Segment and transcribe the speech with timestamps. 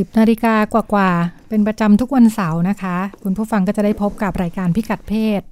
[0.00, 5.42] 10นาฬิกากว่าๆเป็นประจำทุกวันเสาร์นะคะ คุณผู้ฟังก็จะได้พบกับรายการพิกัดเพศ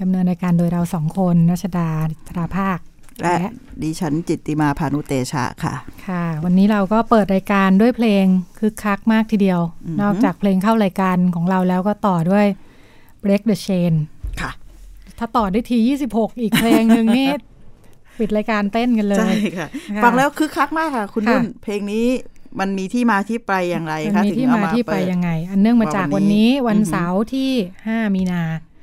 [0.00, 1.90] ดำเนินรายการโดยเราสองคนรัชดา
[2.28, 2.78] ธราภาค
[3.22, 3.38] และ
[3.82, 5.74] ดิฉันจิตติมาพานุเตชะค่ะ
[6.06, 8.24] ค่ะ วันนี้เราก็เปิดรายการด้วยเพลง
[8.58, 12.46] คึกคักมากทีเดียวอือฮึนอกจากเพลงเข้ารายการของเราแล้วก็ต่อด้วย
[13.24, 13.92] break the chain
[14.40, 14.50] ค่ะ
[15.18, 15.78] ถ้าต่อได้ที
[16.10, 17.28] 26 อีกเพลงหนึ่งนี่
[18.18, 22.06] ปิดรายการเต้นกันเลย ใช่ค่ะค่ะฟังแล้วคึกคักมากค่ะ คุณค่ะนุ่นเพลงนี้
[22.60, 27.50] มันมีที่มาที่ไปอย่างไรมันคะมีถึงที่เอามามาที่ไปเปิดยังไง อันเนื่องมาจากวัวันนนี้นี้วันอือฮึเสาร์ที่
[27.84, 28.42] 5 มีนา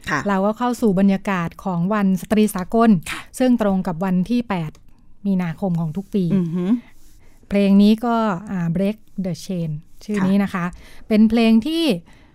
[0.10, 4.42] ค่ะเราก็เข้าสู่บรรยากาศของวันสตรีสากลค่ะซึ่งตรงกับวันที่
[4.84, 6.72] 8 มีนาคมของทุกปีอือหือ
[7.50, 8.16] เพลงนี้ก็
[8.52, 9.70] อ่า break the chain
[10.04, 10.66] ชื่อค่ะนี้นะคะ
[11.08, 11.84] เป็นเพลงที่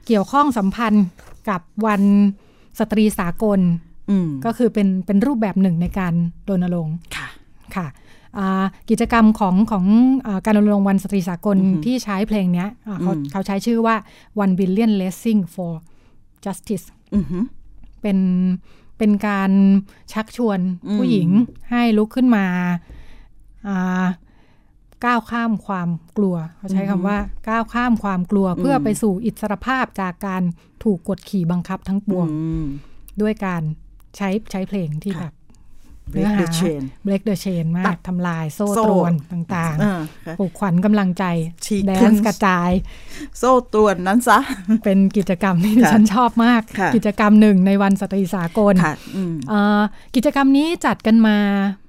[0.06, 1.06] เกี่ยวข้องสัมพันธ์
[1.48, 2.02] กับวัน
[2.78, 3.60] สตรีสากล
[4.10, 6.14] อืมก็คือเป็นเป็นรูปแบบหนึ่งในการ
[6.48, 7.28] รณรงค์ค่ะ
[7.76, 7.96] ค่ะอ่า
[8.90, 9.84] กิจกรรมของของ
[10.26, 13.96] อาการรณรงค์วันสตรีสากลอือฮึที่ใช้เพลงเนี้ยอ่าเขาอืมเขาใช้ชื่อว่า
[14.44, 15.72] one billion blessing for
[16.44, 17.44] justice อือหือ
[18.02, 18.18] เป็น
[18.98, 19.52] เป็นการ
[20.12, 21.28] ชักชวนอืมผู้หญิง
[21.70, 22.46] ให้ลุกขึ้นมา
[23.68, 24.04] อ่า
[25.04, 27.18] ก้าวข้ามความกลัว เขาใช้คำว่า
[27.48, 30.42] ก้าวข้ามความกลัวเพื่อไปสู่อิสรภาพจากการ
[30.84, 32.66] ถูกกดขี่บังคับทั้งปวงอืม
[33.22, 33.62] ด้วยการ
[34.16, 35.34] ใช้ใช้เพลงที่ค่ะแบบ
[36.12, 41.24] break the chain break the chain มาตักดทำลายโซ่โซ่ตรวนต่างเออค่ะๆปลุกขวัญกำลังใจ
[41.64, 42.70] ฉีกแดขึ้นนซ์กระจาย
[43.38, 44.38] โซ่ตรวนนั้นซะ
[44.84, 49.80] เป็นกิจกรรมที่ดิค่ะฉันชอบมากค่ะกิจกรรมหนึ่งในวันสตรีสากลค่ะอืมเอ่อ
[50.16, 51.36] กิจกรรมนี้จัดกันมา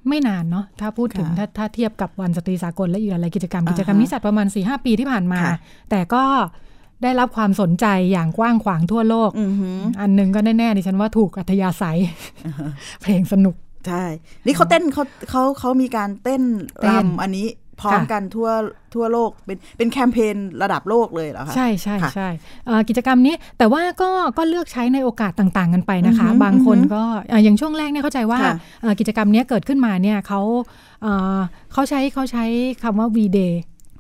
[0.08, 5.58] ไม่นานเนาะถ้าพูดถึงค่ะถ้าถ้าเทียบกับวันสตรีสากลและอีกหลายๆกิจกรรมอ่าฮะกิจกรรมนี้จัดประมาณ4ีหปีที่ผ่านมาค่ะ
[5.90, 6.24] แต่ก็
[7.04, 12.00] ได้รับความสนใจอย่างกว้างขวางทั่วโลกอือหืออันหนึ่งก็แน่ๆดิฉันว่าถูกอัธยาศัย
[13.02, 13.56] เพลงสนุก
[13.88, 14.04] ใช่
[14.45, 16.42] นี่เขาเต้นเขาเขาเขามีการเต้น
[16.81, 17.48] เต้นรำอันนี้
[17.81, 18.50] พร้อมค่ะกันทั่ว
[18.94, 22.30] ทั่วโลกเป็นเป็นแคมเปญระดับโลกเลยเหรอคะใช่ใช่ค่ะใช่
[22.68, 30.42] เอ่อกิจกรรมนี้แต่ว่าก็ก็เลือกใช้ในโอกาสต่างๆ กันไปนะคะอือหือบางคนอือหือก็อะอย่างช่วงแรกเนี่ยเข้าใจว่าค่ะเอ่อกิจกรรมเนี้ยเกิดขึ้นมาเนี่ยเขา
[31.01, 31.39] เอ่อ
[31.74, 32.44] เขาใช้เขาใช้
[32.84, 33.54] คำว่า V Day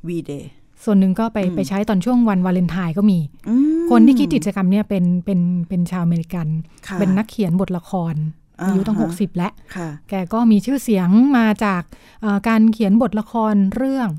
[0.07, 0.49] วีเดย์
[0.83, 3.19] ส่วนหนึ่งก็ไปอืมไปใช้ตอนช่วงวันวาเลนไทน์ก็มี
[3.49, 5.39] อืมคนที่คิดกิจกรรมเนี่ยเป็นเป็น
[5.69, 6.47] เป็นชาวอเมริกัน
[6.87, 8.15] ค่ะเป็นนักเขียนบทละคร
[8.59, 11.83] อ่าอายุตั้งฮะ60แล้วค่ะแกก็มีชื่อเสียงมาจาก
[12.21, 14.09] เอ่อการเขียนบทละครเรื่อง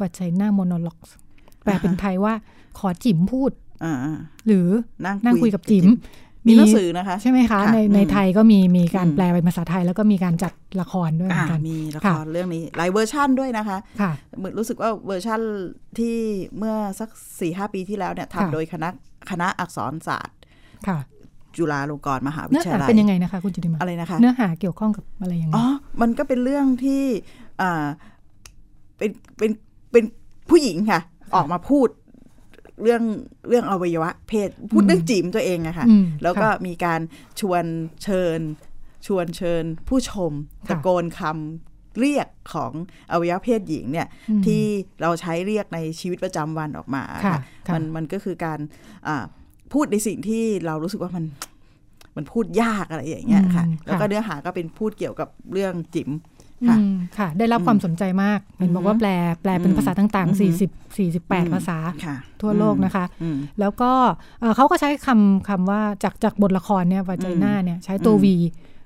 [0.00, 0.98] วัชไ n นาโมโนล็อก
[1.62, 2.34] แปลเป็นไทยว่า
[2.78, 3.50] ขอจิ๋มพูด
[3.84, 3.94] อ่า
[4.46, 4.68] หรือ
[5.04, 5.86] นั่งนั่งคุยกับจิ๋ม
[6.46, 15.40] มีหนังสือนะคะ ใช่ไหมคะค่ะในในอืมไทยก็มีมีการอืมแปลเป็นภาษาไทย แล้วก็มีการจัดละครด้วยเหมือนกันอ่ามีละครค่ะเรื่องนี้หลายเวอร์ชั่นด้วยนะคะค่ะเหมือนรู้สึกว่าเวอร์ชั่น
[15.98, 16.16] ที่
[16.58, 17.08] เมื่อสัก
[17.40, 18.88] สี่ห้าปีที่แล้วเนี่ยค่ะทำโดยคณะ
[19.30, 20.36] คณะอักษรศาสตร์
[20.86, 20.98] ค่ะ
[21.58, 25.64] จุฬาลงกรณ์มหาวิทยาลัยเนื้อหาเป็นยังไงนะคะคุณจิติมาอะไรนะคะ เนื้อหาเกี่ยวข้องกับอะไรยังไงอ๋อ
[26.00, 27.04] มันก็เป็นเรื่องที่
[27.60, 27.86] อ่า
[28.98, 29.50] เป็นเป็น
[29.92, 30.04] เป็น
[30.50, 31.00] ผู้หญิงค่ะ
[31.34, 31.88] ออกมาพูด
[32.82, 33.02] เรื่อง
[33.48, 37.00] เรื่องอวัยวะ เพศพูดเรื่องจิ๋มตัวเองอะค่ะอืมแล้วก็ค่ะมีการ
[37.40, 37.64] ชวน
[38.02, 38.40] เชิญ
[39.06, 40.32] ชวนเชิญ ผู้ชม
[40.68, 42.72] ค่ะตะโกนคำเรียกของ
[43.12, 44.62] อวัยวะเพศหญิงเนี่ยอืมที่
[45.02, 48.58] เราใช้เรียกในชีวิตประจำวันออกมาค่ะค่ะค่ะมันมันก็คือการ
[49.08, 49.24] อ่า
[49.72, 51.24] พูดในสิ่งที่เรารู้สึกว่ามัน
[52.16, 56.10] มันพูดยากอะไรอย่างเงี้ยค่ะอืมแล้วก็ค่ะเนื้อหาก็เป็นพูดเกี่ยวกับเรื่องจิ๋ม
[56.62, 59.10] อืค่ะมค่ะ ได้รับความสนใจมากเห็นบอกว่าแปล
[59.42, 63.92] แปลเป็นอืมภาษาต่างอืมๆ40 48 ภาษาค่ะทั่วโลกนะคะอืมแล้วก็
[64.40, 68.36] เอ่อเขาก็ใช้คำคำว่าจากจากบทละครเนี่ยวาจน่าเนี่ยใช้ตัวอืมวี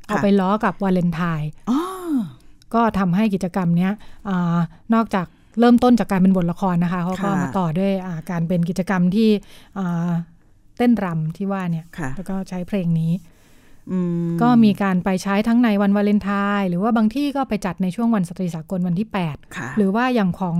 [0.07, 1.79] เอาค่ะไปล้อกับวาเลนไทน์อ๋อ
[2.75, 3.93] ก็ทำให้กิจกรรมเนี้ย
[4.29, 4.59] อา
[4.95, 5.27] นอกจาก
[5.61, 9.29] เริ่มต้นจากการเป็นบทละครนะคะเขาก็ค่ะมาต่อด้วยอ่าการเป็นกิจกรรมที่
[9.79, 13.13] อ่าเต้นรำที่ว่าเนี่ยค่ะแล้วก็ใช้เพลงนี้
[13.91, 20.59] อืมก็มีการไปใช้ทั้งในวันวาเลนไทน์หรือว่าบางที่ก็ไปจัดในช่วงวันสตรีสากลวันที่8ค่ะหรือว่าอย่างของ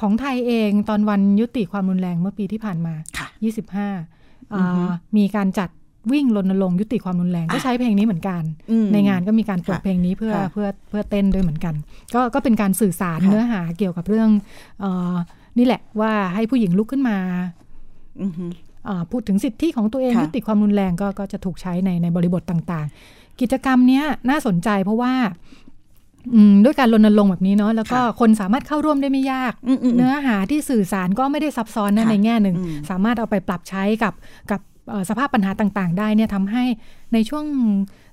[0.00, 3.28] ของไทยเองตอนวันยุติความรุนแรงเมื่อปีที่ผ่านมาค่ะ
[3.70, 5.70] 25อ่ามีการจัด
[6.12, 11.74] วิ่งรณรงค์ยุติความรุนแรงก็ใช้เพลงนี้เหมือนกันอืมในงานก็มีการเปิดค่ะเพลงนี้เพื่อค่ะเพื่อเพื่อเต้นด้วยเหมือนกัน
[12.14, 14.28] ก็ก็เป็นการสื่อสารค่ะเนื้อหาเกี่ยวกับเรื่อง
[14.80, 15.16] เออ
[15.58, 17.16] นี่แหละว่าให้ผู้หญิงลุกขึ้นมา
[18.22, 18.69] อือหืออ่า
[19.10, 25.12] พูดถึงสิทธิของตัวเองค่ะยุติความรุนแรงก็ก็จะถูกใช้ในในบริบทต่างๆ กิจกรรมเนี้ยน่าสนใจเพราะว่า
[26.34, 34.14] อืมด้วยการรณรงค์แบบนี้เนาะแล้วก็คนสามารถเข้าร่วมได้ไม่ยากอืมอืมเนื้อหาที่สื่อสารก็ไม่ได้ซับซ้อนนะค่ะในแง่หนึ่งอืมสามารถเอาไปปรับใช้กับ
[34.50, 34.60] กับ
[34.90, 36.64] เอ่อสภาพปัญหาต่างๆ ได้เนี่ยทำให้
[37.12, 37.44] ในช่วง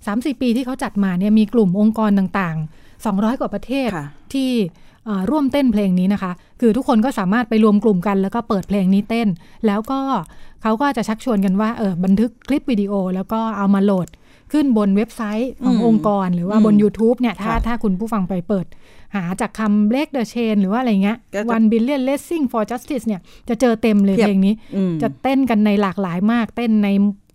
[0.06, 4.87] 3-4 ปีที่เขาจัดมาเนี่ยมีกลุ่มองค์กรต่างๆ 200 กว่าประเทศค่ะที่เอ่อ
[5.30, 9.28] ร่วมเต้นเพลงนี้นะคะ คือทุกคนก็สามารถไปรวมกลุ่มกัน แล้วก็เปิดเพลงนี้เต้น
[9.68, 10.00] แล้วก็
[10.62, 14.08] เขาก็จะชักชวนกันว่าเออบันทึกคลิปวิดีโอ แล้วก็เอามาโหลด
[14.52, 18.66] ขึ้นบนเว็บไซต์ของอืมองค์กรหรือว่าอืมบน YouTube เนี่ยถ้าค่ะถ้าคุณผู้ฟังไปเปิด
[19.16, 26.90] หาจากคำ break the chain หรือว่าอะไรเงี้ยก็จะ one billion blessing for justice เนี่ยจะเจอเต็มเลยเพียบเพลงนี้อืมจะเต้นกันในหลากหลายมาก เต้นใน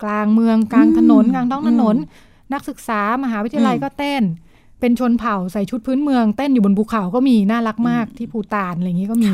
[0.04, 1.96] กลางเมืองกลางถนนอืมกลางท้องถนน
[2.52, 4.22] นักศึกษามหาวิทยาลัยอืมก็เต้น
[4.82, 9.30] เป็นชนเผ่าใส่ชุดพื้นเมืองเต้นอยู่บนภูเขาก็มีน่ารักมากที่ภูตานอะไรอย่างนี้ก็มี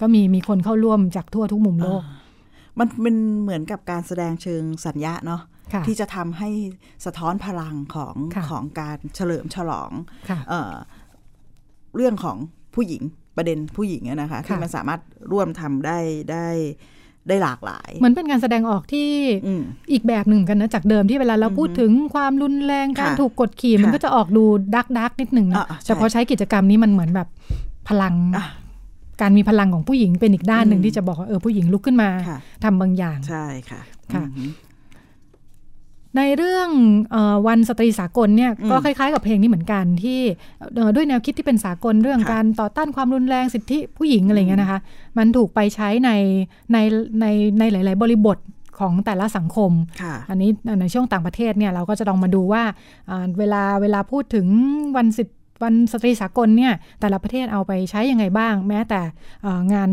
[0.00, 2.02] ก็มีมีคนเข้าร่วมจากทั่วทุกมุมโลก
[2.78, 5.40] มันเป็นเหมือนกับการแสดงเชิงสัญญาเนาะ
[5.72, 6.50] ค่ะที่จะทำให้
[7.04, 9.90] สะท้อนพลังของค่ะของการเฉลิมฉลอง
[10.28, 10.74] ค่ะเอ่อ
[11.96, 12.36] เรื่องของ
[12.74, 13.02] ผู้หญิง
[13.36, 15.00] ประเด็นผู้หญิงอะนะคะที่มันสามารถ
[15.32, 15.98] ร่วมทำได้
[16.32, 19.08] ได้ได้หลากหลาย เหมือนเป็นการแสดงออกที่
[19.46, 19.62] อืม
[19.92, 27.28] อีกแบบหนึ่งกันนะ จากเดิมที่เวลาเราพูดถึงความรุนแรงการค่ะถูกกดขี่มันค่ะก็จะออกดูดักดักนิดหนึ่งนะอะอะใช่แต่พอใช้กิจกรรมนี้มันเหมือนแบบ
[27.88, 28.46] พลังอะ
[29.20, 33.80] การมีพลังของผู้หญิงเป็นอีกด้านหนึ่งอืมที่จะบอกว่าเออผู้หญิงลุกขึ้นมาค่ะทำบางอย่างใช่ค่ะ
[34.14, 34.50] ค่ะอืม
[36.16, 36.68] ในเรื่อง
[37.10, 40.20] เออวันสตรีสากลเนี่ยอืมก็คล้ายๆกับเพลงนี้เหมือนกันที่
[40.74, 44.78] เอ่อด้วยแนวคิดที่เป็นสากลเรื่องค่ะการต่อต้านความรุนแรงสิทธิผู้หญิงอะไรเงี้ยนะคะ
[45.18, 46.10] มันถูกไปใช้ใน
[46.72, 46.76] ใน
[47.20, 47.26] ใน
[47.58, 48.38] ในหลาย ๆ บริบท
[48.78, 50.50] ของแต่ละสังคมค่ะอันนี้
[50.80, 52.62] ในช่วงต่างประเทศเนี่ยเราก็จะลองมาดูว่า
[53.10, 54.46] อ่าเวลาเวลาพูดถึง
[54.98, 59.00] วันสิทธิวันสตรีสากลเนี่ยแต่ละประเทศเอาไปใช้ยังไงบ้าง แม้แต่
[59.46, 59.90] อ่างาน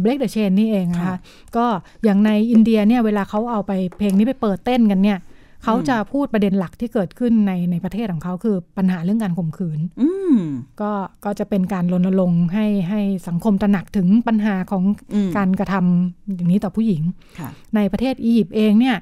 [0.00, 1.16] เบรกเดอะเชนนี่เองนะคะค่ะ
[1.56, 1.66] ก็
[2.04, 5.18] อย่างในอินเดียเนี่ยเวลาเขาเอาไปเพลงนี้ไปเปิดเต้นกันเนี่ย
[5.64, 10.38] เขาจะพูดประเด็นหลักที่เกิดขึ้นในในประเทศของเขาคือปัญหาเรื่องการข่มขืนอืม
[10.80, 10.92] ก็
[11.24, 14.82] ก็จะเป็นการรณรงค์ให้ให้สังคมตระหนักถึงปัญหาของ
[15.14, 17.02] อืมการกระทำอย่างนี้ต่อผู้หญิง
[17.38, 18.96] ค่ะในประเทศอียิปต์เองเนี่ย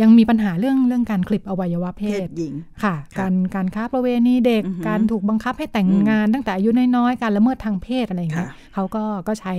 [0.00, 9.54] ยังมีปัญหาเรื่องเรื่องการขลิบอวัยวะเพเพศศหญิงค่ะค่ะ การการค้าประเวณีเด็กอือหือการถูกบังคับให้แต่งอืมงานตั้งแต่อายุน้อยๆการละเมิดทางเพศอะไรอย่างเงี้ยค่ะเขาก็ก็ใช้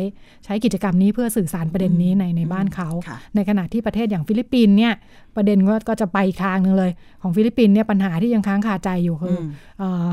[0.45, 4.93] ใช้กิจกรรมนี้เพื่อสื่อสารประเด็นนี้ในในบ้านเขาค่ะในขณะที่ประเทศอย่างฟิลิปปินส์เนี่ย
[5.35, 9.47] ประเด็นก็ก็จะไปอีกทางหนึ่งเลย ของฟิลิปปินส์เนี่ยปัญหาที่ยังค้างคาใจอยู่คืออืม
[9.79, 10.09] เอ่อ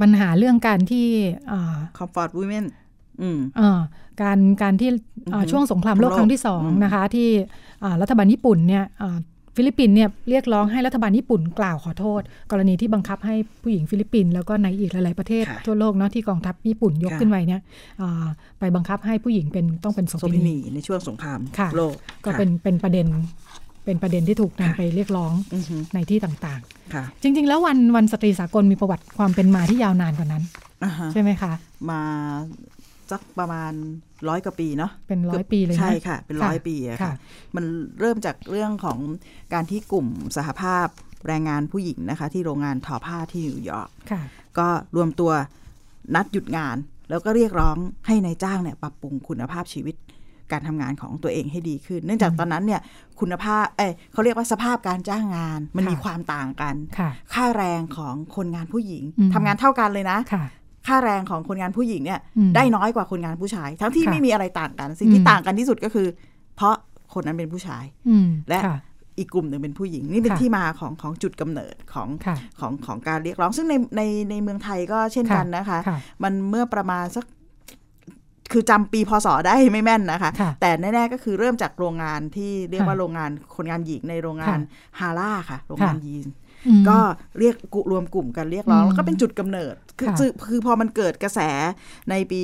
[0.00, 1.06] ปัญหาเรื่องการที่
[1.48, 2.87] เอ่อ comfort women อืมเอ่อ
[4.22, 4.90] การการที่
[5.30, 7.28] เอ่ออือฮึช่วงสงครามโลกสงครามโลกครั้งที่สองอืมนะคะ ที่
[7.84, 9.18] อ่ารัฐบาลญี่ปุ่นเนี่ยอ่า
[9.60, 17.62] ฟิลิปปินส์เนี่ยเรียกร้องให้รัฐบาลญี่ปุ่นกล่าวขอโทษ กรณีที่บังคับให้ผู้หญิงฟิลิปปินส์แล้วก็ในอีกหลาย ๆ ประเทศค่ะทั่วโลกเนาะที่กองทัพญี่ปุ่นยกค่ะขึ้นไปเนี่ย
[18.00, 18.26] อ่า
[18.58, 21.94] ไปบังคับให้ผู้หญิงเป็นต้องเป็นโสเภเภณีในช่วงสงครามค่ะโลก
[22.24, 23.06] ก็ค่ะเป็นเป็นประเด็น
[23.84, 26.60] เป็นประเด็นที่ถูกนำไปเรียกร้องอือฮึในที่ต่าง
[26.94, 30.42] ค่ะๆจริง ๆ แล้ววันวันสตรีสากลมีประวัติความเป็นมาที่ยาวนานกว่านั้น
[30.84, 31.52] อ่าฮะใช่ไหมคะ
[31.90, 32.00] มา
[33.10, 33.72] สักประมาณ
[34.28, 37.14] ร้อยกว่าปีเนาะเป็นร้อยปีเลยนะใช่ค่ะ เป็นร้อยค่ะปีอะค่ะค่ะ
[37.56, 37.64] มัน
[38.00, 38.98] เริ่มจากเรื่องของ
[39.52, 40.86] การที่กลุ่มสหภาพ
[41.26, 44.22] แรงงานผู้หญิงนะคะ ที่โรงงานทอผ้าที่นิวยอร์กค่ะ
[44.58, 45.32] ก็รวมตัว
[46.14, 46.76] นัดหยุดงาน
[47.10, 49.96] แล้วก็เรียกร้องให้ในายจ้างเนี่ยปรับปรุงคุณภาพชีวิต
[50.52, 52.80] การทำงานของตัวเองให้ดีขึ้น เนื่องจากตอนนั้นเนี่ย
[53.20, 60.18] คุณภาพ เอ้ยเขาเรียกว่าสภาพการจ้างงาน มันค่ะมีความต่างกันค่ะค่าแรงของคนงานผู้หญิงอืมทำงานเท่ากันเลยนะ
[60.78, 66.06] ค่ะค่าแรงของคนงานผู้หญิงเนี่ยอืมได้น้อยกว่าคนงานผู้ชาย ทั้งที่ค่ะไม่มีอะไรต่างกัน สิ่งที่อืมต่างกันที่สุดก็คือ
[66.56, 66.74] เพราะ
[67.14, 68.78] คนนั้นเป็นผู้ชายอืมและค่ะ
[69.18, 77.24] อีกกลุ่มหนึ่งเป็นผู้หญิง นี่เป็นค่ะที่มาของของจุดกำเนิดของค่ะของของการเรียกร้อง ซึ่งในในในเมืองไทยก็เช่นกันนะคะค่ะมันเมื่อประมาณสัก
[78.52, 86.47] คือจำปีพศได้ไม่แม่นนะคะค่ะแต่แน่ๆก็คือเริ่มจากโรงงานที่เรียกว่าค่ะโรงงานคนงานหญิงในโรงงานค่ะฮาร่าค่ะ โรงงานค่ะยีนอืม
[86.88, 86.98] ก็
[87.38, 91.40] เรียกกุรวมกลุ่มกันเรียกร้องอืมแล้วก็เป็นจุดกำเนิดคือค่ะคือคือพอมันเกิดกระแส
[92.10, 92.42] ในปี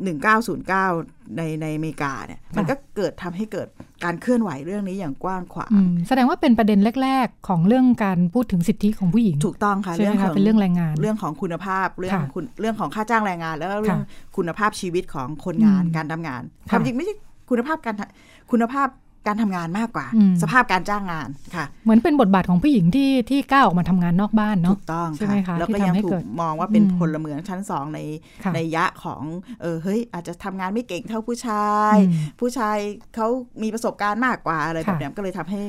[0.00, 3.68] 1909 ในในอเมริกาเนี่ยมันก็เกิดทำให้เกิด
[4.04, 17.14] การเคลื่อนไหวเรื่องนี้อย่างกว้างขวางอืมแสดงว่าเป็นประเด็นแรก ๆ ของเรื่องการพูดถึงสิทธิของผู้หญิง ถูกต้องค่ะใช่ไหมคะเป็นเรื่องแรงงาน เรื่องของคุณภาพเรื่องค่ะคุณเรื่องของค่าจ้างแรงงาน แล้วก็เรื่องค่ะคุณภาพชีวิตของคนงานอืมการทำงานค่ะความจริงไม่ใช่
[17.50, 18.88] คุณภาพการทำคุณภาพ
[19.26, 28.00] การทำงานมากกว่าอืมสภาพการจ้างงานค่ะ เหมือนเป็นบทบาทของผู้หญิงที่ที่ก้าวออกมาทำงานนอกบ้านถูเนาะกต้องใช่ไหมคะแล้วก็ที่ยังทำให้ถูเกิกดมองว่าเป็นอืมพลเมืองชั้นสองใน
[28.44, 29.22] ค่ะในยะของ
[29.60, 32.76] เออเฮ้ยอาจจะทำงานไม่เก่งเท่าผู้ชายอืมผู้ชาย
[33.14, 33.26] เขา
[33.62, 35.60] มีประสบการณ์มากกว่าอะไรค่ะแบบเนี้ยก็เลยทำให้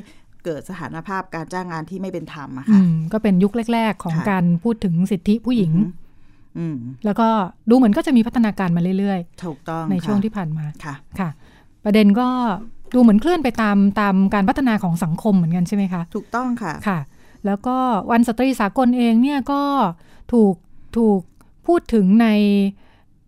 [0.46, 5.74] เกิดสถานภาพการจ้างงานที่ไม่เป็นธรรมอะอืค่ะมก็เป็นยุคแรก ๆ ของค่ะการพูดถึงสิทธิผู้หญิง
[6.58, 7.28] อืมแล้วก็
[7.70, 11.30] ดูเหมือนก็จะมีพัฒนาการมาเรื่อยถูกต้องๆในช่วงค่ะที่ผ่านมาค่ะ ค่ะ
[11.86, 12.28] ประเด็นก็
[12.94, 17.00] ดูเหมือนเคลื่อนไปตามตามการพัฒนาของสังคมเหมือนกันใช่ไหมคะ ถูกต้องค่ะค่ะ
[17.46, 17.76] แล้วก็
[18.12, 19.62] วันสตรีสากลเองเนี่ยก็
[20.34, 20.56] ถูก
[20.98, 21.20] ถูก
[21.68, 22.28] พูดถึงใน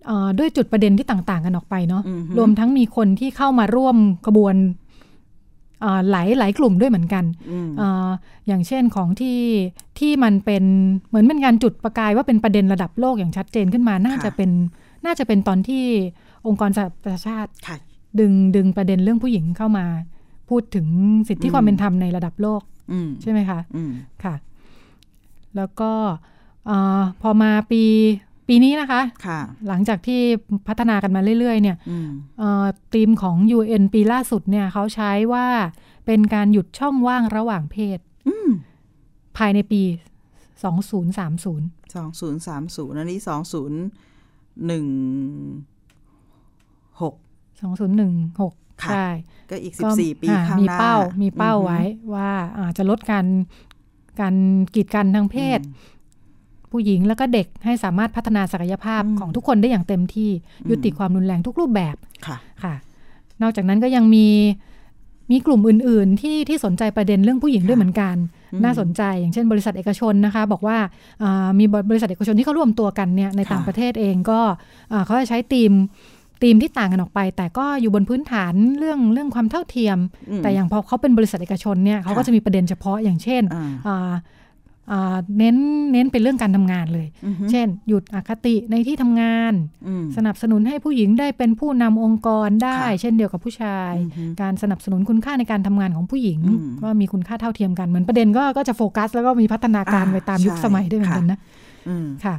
[0.05, 4.55] เอ่อด้วยจุดประเด็นที่ต่าง ๆ กันออกไปเนาะอือฮึรวมทั้งมีคนที่เข้ามาร่วมกระบวน
[5.82, 8.10] เอ่อหลายหลายกลุ่มด้วยเหมือนกันอืมเอ่อ
[8.48, 9.39] อย่างเช่นของที่
[10.00, 10.63] ที่มันเป็น
[11.10, 14.50] เหมือนเป็นการจุดประกายว่าเป็นประเด็นระดับโลกอย่างชัดเจนขึ้นมา น่าจะเป็น
[15.05, 15.86] น่าจะเป็นตอนที่
[16.48, 17.77] องค์กรสหประชาชาติค่ะ
[18.20, 19.86] ดึงดึงประเด็นเรื่องผู้หญิงเข้ามา
[20.50, 20.88] พูดถึง
[21.29, 22.62] สิทธิความเป็นธรรมในระดับโลก
[23.22, 23.60] ใช่ไหมคะ
[24.24, 24.36] ค่ะ
[25.55, 25.91] แล้วก็
[27.22, 27.84] พอมาปี
[28.48, 30.22] ปีนี้นะคะคะหลังจากที่
[30.67, 31.77] พัฒนากันมาเรื่อย ๆ เนี่ย
[32.93, 35.48] ทีมของ UN ปีล่าสุดเนี่ยเขาใช้ว่า
[36.05, 38.00] เป็นการหยุดช่องว่างระหว่างเพศ
[39.38, 39.82] ภายในปี
[40.63, 43.29] 2030 2030 อันนี้ 20
[44.70, 45.73] 1
[47.67, 48.53] องศูนย์หนึ่งหก
[48.91, 49.08] ใช่
[49.50, 51.82] ก็อีกสี่ปีข้างหน้า มีเป้า มีเป้าไว้
[52.13, 52.32] ว่า
[52.77, 53.25] จะลดการ
[54.20, 54.36] การ
[54.75, 55.60] กีดกันทางเพศ
[56.72, 60.29] ผู้หญิงแล้วก็เด็กให้สามารถพัฒนาศักยภาพของทุกคนได้อย่างเต็มที่
[60.70, 61.96] ยุติความรุนแรงทุกรูปแบบ
[62.27, 62.74] ค่ะค่ะ
[63.41, 64.27] นอกจากนั้นก็ยังมี
[65.32, 68.15] มีกลุ่มอื่น ๆ ที่ที่สนใจประเด็นเรื่องผู้หญิงด้วยเหมือนกัน
[68.63, 70.77] น่าสนใจอย่างเช่นบริษัทเอกชนนะคะ บอกว่า
[71.60, 74.39] มีบริษัทเอกชนที่เขาร่วมตัวกันเนี่ยในต่างประเทศเองก็
[75.05, 75.72] เขาจะใช้ธีม
[76.44, 79.98] ธีมที่ต่างกันออกไป แต่ก็อยู่บนพื้นฐานเรื่องเรื่องความเท่าเทียม
[80.30, 84.14] อืมแต่อย่างพอเขาเป็นบริษัทเอกชนเนี่ยเขาก็ค่ะจะมีประเด็นเฉพาะอย่างเช่นอ่าอ่า
[84.92, 85.58] อ่าเน้น
[85.94, 89.54] เน้นเป็นเรื่องการทำงานเลยอือฮึเช่น หยุดอคติในที่ทำงาน
[89.88, 101.40] อืมสนับสนุนให้ผู้หญิงได้เป็นผู้นำองค์กรได้ค่ะเช่นเดียวกับผู้ชายอือฮึการสนับสนุนคุณค่าในการทำงานของผู้หญิงอืมก็มีคุณค่าเท่าเทียมกัน เหมือนประเด็นก็ก็จะโฟกัส แล้วก็มีพัฒนาการอ่าไปตามยุคใช่สมัยด้วยเหมือนกันนะ
[101.90, 102.36] อืมค่ะ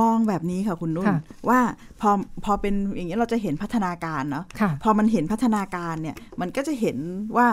[0.00, 1.18] มองแบบนี้ค่ะคุณนุ่นค่ะ
[1.48, 1.60] ว่า
[2.00, 2.10] พอ
[2.44, 6.96] พอเป็นอย่างนี้ยเราจะเห็นพัฒนาการเนาะค่ะพอมันเห็นพัฒนาการเนี่ยมันก็จะเห็น
[7.36, 7.48] ว่า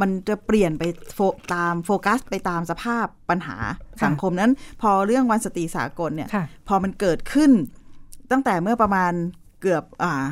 [0.00, 0.82] มันจะเปลี่ยนไป
[1.14, 1.20] โฟ
[1.54, 3.56] ตามโฟกัสไปตามสภาพปัญหา
[4.00, 4.50] ค่ะสังคมนั้น
[4.82, 7.50] พอเรื่องวันสตรีสากลเนี่ยค่ะพอมันเกิดขึ้น
[8.30, 9.12] ตั้งแต่เมื่อประมาณ
[9.60, 10.24] เกือบอ่า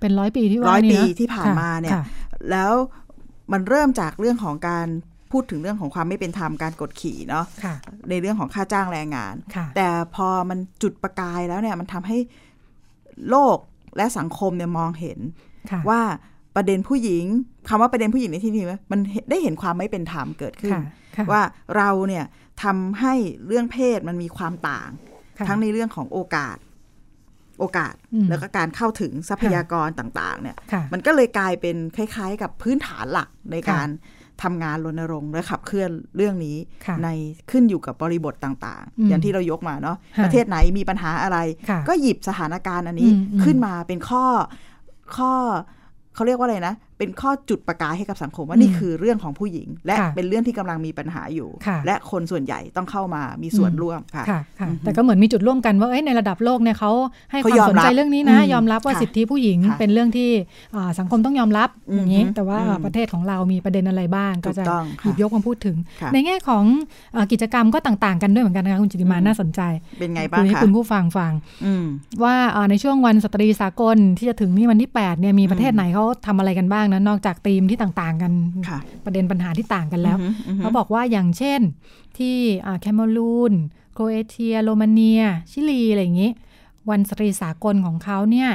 [0.00, 2.04] เป็นร้อยปีที่ว่าร้อยนี่ปีนะที่ผ่านค่ะมาเนี่ยค่ะ
[2.50, 2.72] แล้ว
[3.52, 4.88] มันเริ่มจากเรื่องของการ
[5.32, 7.74] พูดถึงเรื่องของความไม่เป็นธรรมการกดขี่เนาะค่ะ
[8.10, 12.18] ในเรื่องของค่าจ้างแรงงานค่ะแต่พอมันจุดประกายแล้วเนี่ยมันทำให้
[13.30, 13.58] โลก
[13.96, 15.18] และสังคมเนี่ยมองเห็น
[15.70, 16.00] ค่ะว่า
[16.56, 17.24] ประเด็นผู้หญิง
[17.68, 20.82] คำว่าประเด็นผู้หญิงในที่นี้มันได้เห็นความไม่เป็นธรรมเกิดขึ้นค่ะ
[21.16, 21.42] ค่ะว่า
[21.76, 22.24] เราเนี่ย
[22.62, 23.14] ทำให้
[23.46, 24.90] เรื่องเพศมันมีความต่าง
[25.38, 26.56] ค่ะทั้งในเรื่องของโอกาส
[27.60, 33.88] โอกาสอืมแล้วก็การเข้าถึงทรัพยากรต่าง ๆ เนี่ยค่ะมันก็เลยกลายเป็นคล้าย ๆ กับพื้นฐานหลักในค่ะการ
[34.42, 37.08] ทำงานรณรงค์และขับเคลื่อนเรื่องนี้ค่ะใน
[37.50, 41.38] ขึ้นอยู่กับบริบทต่างอืๆมอย่างที่เรายกมาเนาะค่ะประเทศไหนมีปัญหาอะไร
[41.70, 44.24] ค่ะก็หยิบสถานการณ์อันนี้อืมอืมขึ้นมาเป็นข้อ
[45.16, 45.32] ข้อ
[46.14, 56.90] เขาเรียกว่าอะไรนะ เป็นข้อจุดประกายให้กับสังคมว่าอืมนี่คือเรื่องของผู้หญิง และค่ะเป็นเรื่องที่กำลังมีปัญหาอยู่ค่ะและคนส่วนใหญ่ต้องเข้ามามีส่วนอืมร่วมค่ะค่ะค่ะอือฮึแต่ก็เหมือนมีจุดร่วมกันว่าเอ้ยในระดับโลกเนี่ยเขา
[57.32, 60.30] ให้คเขาวามยอมสนใจรับเรื่องนี้นะอืมยอมรับว่าค่ะสิทธิผู้หญิงค่ะเป็นเรื่องที่
[60.76, 66.64] อ่าสังคมต้องยอมรับอือฮึอย่างนี้ แต่ว่าอืมประเทศของเรามีประเด็นอะไรบ้าง ก็จะถูกต้องหยิบค่ะยกมาพูดถึงค่ะในแง่ของ
[67.12, 69.60] เอ่อกิจกรรมก็ต่างๆ กันด้วยเหมือนกันนะคะคุณจิติมาอืมน่าสนใจ
[69.98, 71.32] เป็นไงบ้างคุยให้คะคุณผู้ฟังฟัง
[71.64, 71.86] อืม
[72.22, 78.32] ว่าเอ่อในช่วงวันสตรีสากลที่จะถึงนี่วันที่8เนี่ยมีประเทศไหนเขาทำอะไรกันบ้างนะ นอกจากธีมที่ต่างๆกัน
[78.68, 81.60] ค่ะประเด็นปัญหาที่ต่างกันแล้วอือฮึอือฮึเขาบอกว่าอย่างเช่น
[82.18, 83.52] ที่อ่าแคเมรูน
[83.94, 86.30] โครเอเชีย โรมาเนีย ชิลี อะไรอย่างนี้
[86.90, 88.50] วันสตรีสากลของเขาเนี่ย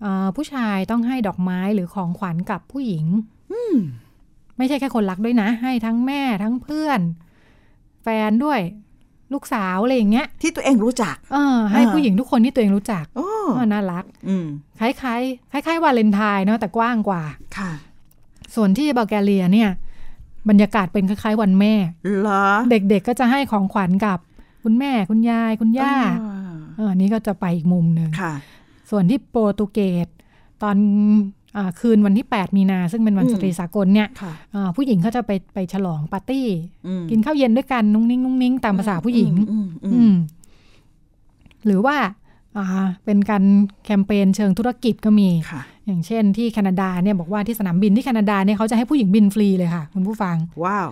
[0.00, 3.04] เอ่อผู้ชายต้องให้ดอกไม้หรือของขวัญกับผู้หญิง
[4.56, 7.00] ไม่ใช่แค่คนรักด้วยนะ ให้ทั้งแม่ทั้งเพื่อน
[8.02, 8.60] แฟนด้วย
[9.32, 14.46] ลูกสาวอะไรอย่างเงี้ย ที่ตัวเองรู้จักเออให้อ่าผู้หญิงทุกคนที่ตัวเองรู้จักโอ้เออน่ารักอืม
[14.80, 14.88] คล้า
[15.18, 17.22] ยๆคล้ายๆวาเลนไทน์เนาะแต่กว้างกว่า
[17.58, 17.70] ค่ะ
[18.54, 19.70] ส่วนที่บัลแกเรียเนี่ย
[20.48, 21.74] บรรยากาศเป็นคล้ายๆวันแม่
[22.20, 24.18] เหรอเด็กๆก็จะให้ของขวัญกับ
[24.64, 28.34] คุณแม่คุณยายคุณย่าอ่าเอออันนี้ก็จะไปอีกมุมหนึ่งค่ะ
[28.90, 30.06] ส่วนที่โปรตุเกส
[30.62, 31.20] ตอนอา
[31.80, 36.46] คืนวันที่ 8 มีนาซึ่งเป็นวันอืมสตรีสากลเนี่ยค่ะอ่าผู้หญิงเขาจะไปไปฉลองปาร์ตี้
[36.86, 40.16] อืมกินข้าวเย็นด้วยกันนุ่งนิ่งนุ่งนิ่งตามภาษาผู้หญิงอืมอืมอือืมม
[41.66, 41.96] หรือว่า
[42.56, 42.66] อ่า
[43.04, 43.44] เป็นการ
[43.84, 50.88] แคมเปญเชิงธุรกิจก็มีค่ะอย่างเช่นที่แคนาดาเนี่ยบอกว่าที่สนามบินที่แคนาดาเนี่ยเขาจะให้ผู้หญิงบินฟรีเลยค่ะ คุณผู้ฟังว้าว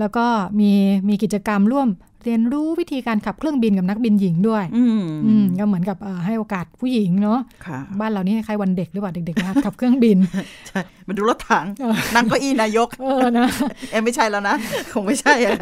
[0.00, 0.26] แล้วก็
[0.60, 0.70] มี
[1.08, 1.90] มีกิจกรรมร่วม
[2.24, 10.18] เรียนรู้วิธีการขับเครื่องบินกับนักบินหญิงด้วย อืมอืมก็เหมือนกับเอ่อให้โอกาสผู้หญิงเนาะค่ะบ้านเรานี่คล้ายๆวันเด็กหรือเปล่าเด็กๆนะคะขับเครื่องบิน
[10.68, 13.48] ใช่มันดูรถถังเออนั่งเก้าอี้นายกเออนะ
[13.90, 14.56] เอ็มไม่ใช่แล้วนะ
[14.92, 15.58] คงไม่ใช่อะ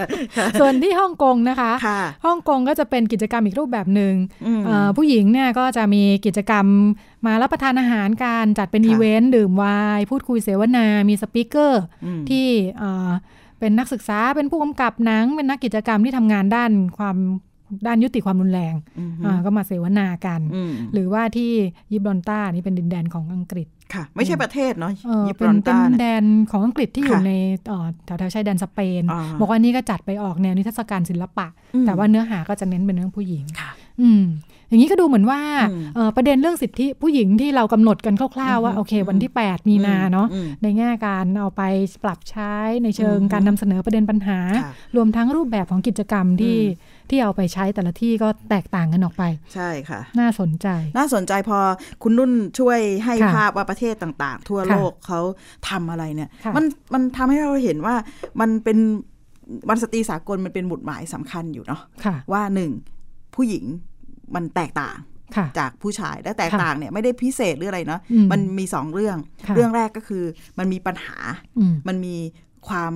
[0.60, 4.14] ส่วนที่ฮ่องกงนะคะค่ะฮ่องกงก็จะเป็นกิจกรรมอีกรูปแบบหนึ่ง
[4.46, 6.66] อืมเอ่อผู้หญิงเนี่ยก็จะมีกิจกรรม
[7.26, 9.64] มารับประทานอาหารการจัดเป็นค่ะอีเวนต์ดื่มไว
[9.96, 12.46] น์พูดคุยเสวนา มีสปิเกอร์อืมที่
[13.58, 17.16] เอ่อเป็นนักศึกษาเป็นผู้กำกับหนัง เป็นนักกิจกรรมที่ทำงานด้านความ
[17.86, 21.50] ด้านยุติความรุนแรงอืมอ่าก็มาเสวนากันอืมหรือว่าที่
[21.92, 27.32] ยิบรอนตานี่เป็นดินแดนของอังกฤษค่ะ ไม่ใช่ประเทศเนาะเออยิบเป็รนอนเป็นตาดินเนี่ยแดนของอังกฤษที่อยู่ค่ะใน
[27.68, 33.70] เอ่อแถวแถวๆชายแดนสเปนอ่าบอกว่านี่ก็จัดไปออกแนวนิทรรศการศิลปะอืมแต่ว่าเนื้อหาก็จะเน้นเป็นเรื่องผู้หญิงค่ะ
[34.02, 34.24] อืม
[34.68, 41.62] อย่างนี้ก็ดูเหมือนว่าอืมเอ่อประเด็นเรื่องสิทธิผู้หญิงที่เรากำหนดกันคร่าวๆว่าอืมโอเค วันที่ 8 มีนาเนาะอืมในแง่การเอาไป
[42.04, 49.22] ปรับใช้ในเชิงอืมการนำเสนอประเด็นปัญหาค่ะรวมทั้งรูปแบบของกิจกรรมที่อืมที่เอาไปใช้แต่ละที่ก็แตกต่างกันออกไป
[49.54, 51.58] ใช่ค่ะ น่าสนใจ น่าสนใจพอ
[52.02, 55.20] คุณนุ่นช่วยให้ค่ะภาพว่าประเทศต่างๆ ทั่วค่ะโลกเขา
[55.68, 57.94] ทำอะไรเนี่ยค่ะมันมันทำให้เราเห็นว่า
[58.40, 58.78] มันเป็น
[59.68, 62.70] วันสตรีสากลมันเป็นหมุดหมายสำคัญอยู่เนาะค่ะว่าหนึ่ง
[63.34, 63.64] ผู้หญิง
[64.34, 64.96] มันแตกต่าง
[65.36, 70.24] ค่ะจากผู้ชายและแตกต่างเนี่ยไม่ได้พิเศษหรืออะไรเนาะอืมมันมีสองเรื่องค่ะเรื่องแรกก็คือ
[70.58, 71.16] มันมีปัญหา
[71.58, 72.16] อืมมันมี
[72.68, 72.94] ความ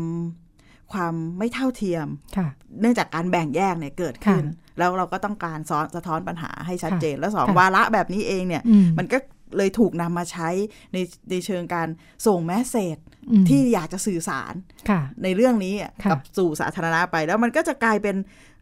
[0.93, 2.49] ความไม่เท่าเทียมค่ะ
[2.81, 9.19] เนื่องจากการแบ่งแยกเนี่ยเกิดขึ้นค่ะแล้วเราก็ต้องการซ้อนสะท้อนปัญหาให้ชัดค่ะเจน แล้วสองค่ะวาระแบบนี้เองเนี่ยอืมมันก็
[9.57, 10.49] เลยถูกนำมาใช้
[10.93, 10.99] ใน
[11.31, 11.89] ในเชิงการ
[12.27, 12.97] ส่งแมสเซจ
[13.31, 14.55] อืมที่อยากจะสื่อสาร
[14.89, 18.17] ค่ะในเรื่องนี้ค่ะกับสู่สาธารณะไป แล้วมันก็จะกลายเป็น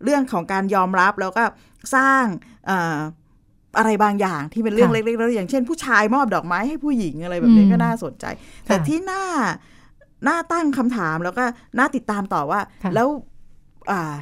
[0.05, 1.45] เรื่องของการยอมรับแล้วก็
[1.95, 2.25] สร้าง
[2.67, 2.99] เอ่อ
[3.79, 8.25] อะไรบางอย่างที่เป็นเรื่องค่ะเล็กๆแล้วอย่างเช่น ผู้ชายมอบดอกไม้ให้ผู้หญิงอะไรแบบนี้อืมก็น่าสนใจ
[8.67, 9.25] แต่ค่ะที่น่า
[10.29, 11.45] น่าตั้งคำถามแล้วก็
[11.79, 13.09] น่าติดตามต่อว่าค่ะแล้ว
[13.91, 14.15] อ่า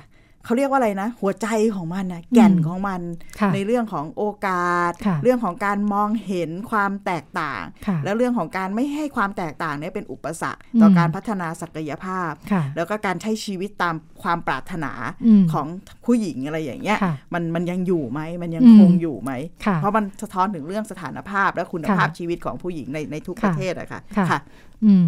[0.48, 3.00] เขาเรียกว่าอะไรนะ หัวใจของมันนะแก่นอืมของมัน
[3.40, 14.92] ค่ะในเรื่องของโอกาสค่ะเรื่องของการมองเห็นความแตกต่างค่ะแล้วเรื่องของการไม่ให้ความแตกต่างเนี่ยเป็นอุปสรรค ต่ออมการพัฒนาศักยภาพค่ะแล้วก็การใช้ชีวิตตามความปรารถนา
[15.26, 15.66] อืมของ
[16.04, 19.32] ผู้หญิงอะไรอย่างเงี้ยค่ะมันมันยังอยู่ไหมมันยังอืมคงอยู่ไหม
[19.66, 24.38] ค่ะเพราะมันสะท้อนถึงเรื่องสถานภาพและคุณภาพค่ะชีวิตของผู้หญิงในในทุกค่ะประเทศอะค่ะค่ะค่ะ
[24.84, 25.06] อืม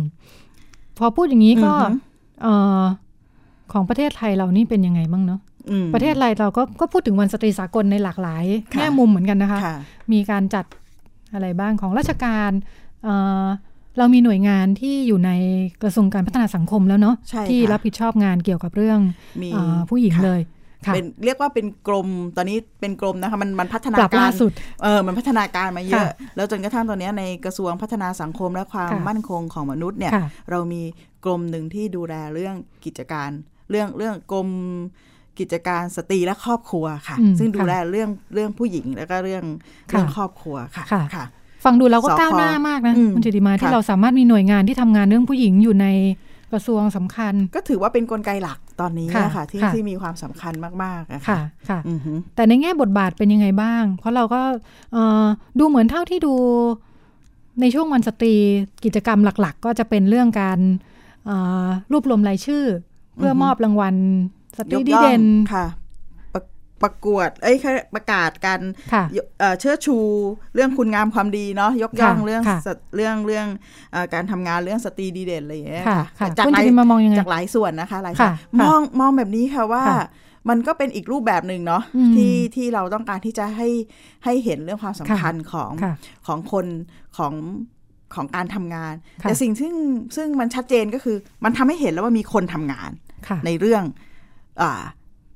[0.99, 1.97] พอพูดอย่างนี้ก็อือฮึ
[2.43, 2.83] เอ่อ
[3.73, 9.77] ของประเทศไทยเรานี่เป็นยังไงบ้างเนาะอืมประเทศไทยเราก็ก็พูดถึงวันสตรีสากลในหลากหลายค่ะแง่มุมเหมือนกันนะคะค่ะ
[10.13, 10.65] มีการจัด
[11.35, 12.51] อะไรบ้างของราชการ
[13.05, 13.47] เอ่อ
[13.99, 15.31] เรามีหน่วยงานที่อยู่ใน
[15.83, 19.01] กระทรวงการพัฒนาสังคมแล้วเนาะใช่ที่ค่ะรับผิดชอบงานเกี่ยวกับเรื่อง
[19.43, 20.41] มีเออผู้หญิงค่ะเลย
[20.87, 24.53] ค่ะเป็นเรียกว่าเป็นกรมตอนนี้เป็นกรมนะคะมันมันพัฒนาปรับกาล่ารสุด
[24.83, 30.83] เออมันพัฒนาการมาเยอะค่ะแล้วจนกระทั่งตอนนี้ในกระทรวงพัฒนาสังคมและความค่ะมั่นคงของมนุษย์เนี่ยค่ะเรามี
[31.25, 32.55] กรมหนึ่งที่ดูแลเรื่อง
[32.85, 33.31] กิจการ
[33.71, 34.49] เรื่องเรื่องกรม
[35.39, 41.25] กิจการสตรีและครอบครัวค่ะอืมซึ่งดูค่ะแลเรื่องเรื่องผู้หญิงแล้วก็เรื่องค่ะเรื่องครอบครัวค่ะค่ะค่ะ
[41.65, 45.87] ฟังดูแล้วก็สคก้าวหน้ามากนะอืมคุณจิติมาที่ค่ะเราสามารถมีหน่วยงานที่ทำงานเรื่องผู้หญิงอยู่ใน
[46.53, 50.55] กระทรวงสำคัญ ก็ถือว่าเป็นกลไกหลักตอนนี้ค่ะนะคะที่ค่ะที่มีความสำคัญ
[50.85, 54.43] มากๆอะค่ะค่ะค่ะอือฮึแต่ในแง่บทบาทเป็นยังไงบ้าง เพราะเราก็
[54.93, 55.27] เอ่อ
[55.59, 56.35] ดูเหมือนเท่าที่ดู
[57.61, 58.35] ในช่วงวันสตรี
[58.85, 60.59] กิจกรรมหลัก ๆ ก็จะเป็นเรื่องการ
[61.27, 62.65] เอ่อรวบรวมรายชื่อ
[63.21, 63.95] เพื่อมอบรางวัล
[64.59, 65.67] สตรีดีเด่นค่ะ
[66.35, 66.43] ประ
[66.83, 68.61] ประกวด เอ้ยแค่ประกาศการ
[68.93, 69.97] ค่ะยเอ่อเชิดชู
[70.55, 73.47] เรื่องคุณงามความดีเนาะยกย่องค่ะเรื่องค่ะสตเรื่องเรื่อง
[73.93, 80.05] เอ่อการทำงานเรื่องสตรีดีเด่นอะไรอย่างเงี้ยค่ะค่ะจากคุณหลาจิยติมามองยังไงจากหลายส่วนนะคะหลายส่วนค่ะมค่ะองมองแบบนี้ค่ะว่าค่ะ
[80.49, 83.69] มันก็เป็นอีกรูปแบบหนึ่งเนาะอืมที่ที่เราต้องการที่จะให้
[84.25, 85.95] ให้เห็นเรื่องความสำคัญของค่ะ
[86.27, 86.67] ของคน
[87.17, 87.35] ของ
[88.15, 89.75] ของการทำงานค่ะแต่สิ่งซึ่ง
[90.17, 93.10] ซึ่งมันชัดเจนก็คือมันทำให้เห็นแล้วว่ามีคนทำงานค่ะ
[93.47, 93.85] ในเรื่อง
[94.63, 94.83] อ่า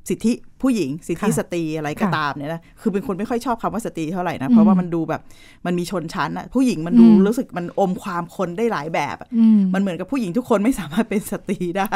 [0.09, 5.21] สิทธิผู้หญิง สิทธิค่ะสตรีอะไรก็ค่ะตามเนี่ยนะคือเป็นคนไม่ค่อยชอบคำว่าสตรีเท่าไหร่นะ เพราะอืมว่ามันดูแบบ
[5.67, 11.95] มันมีชนชั้นอะผู้หญิงมันดูอืมรู้สึกมันอมความคนได้หลายแบบอะอืมมันเหมือนกับผู้หญิงทุกคนไม่สามารถเป็นสตรีได้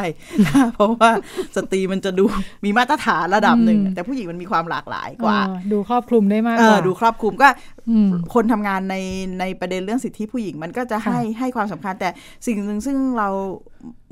[0.75, 1.11] เพราะว่า
[1.57, 2.25] สตรีมันจะดู
[2.65, 7.49] มีมาตรฐานระดับหนึ่งอืมแต่ผู้หญิงมันมีความหลากหลายกว่าเออดูครอบคลุมได้มากเอกอว่าดูครอบคลุมก็
[7.91, 8.97] อืมคนทำงานใน
[9.41, 12.09] ในประเด็นเรื่องสิทธิผู้หญิงมันก็จะค่ะให้ให้ความสำคัญแต่
[12.47, 13.29] สิ่งหนึ่งซึ่งเรา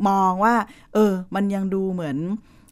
[0.09, 0.55] มองว่า
[0.95, 2.19] เออ มันยังดูเหมือน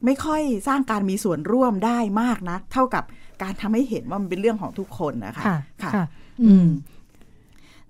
[0.05, 3.05] ไม่ค่อยสร้างการมีส่วนร่วมได้มากนะ เท่ากับ
[3.43, 6.05] การทำให้เห็นว่ามันเป็นเรื่องของทุกคนนะคะค่ะค่ะค่ะ
[6.43, 6.69] อือืมม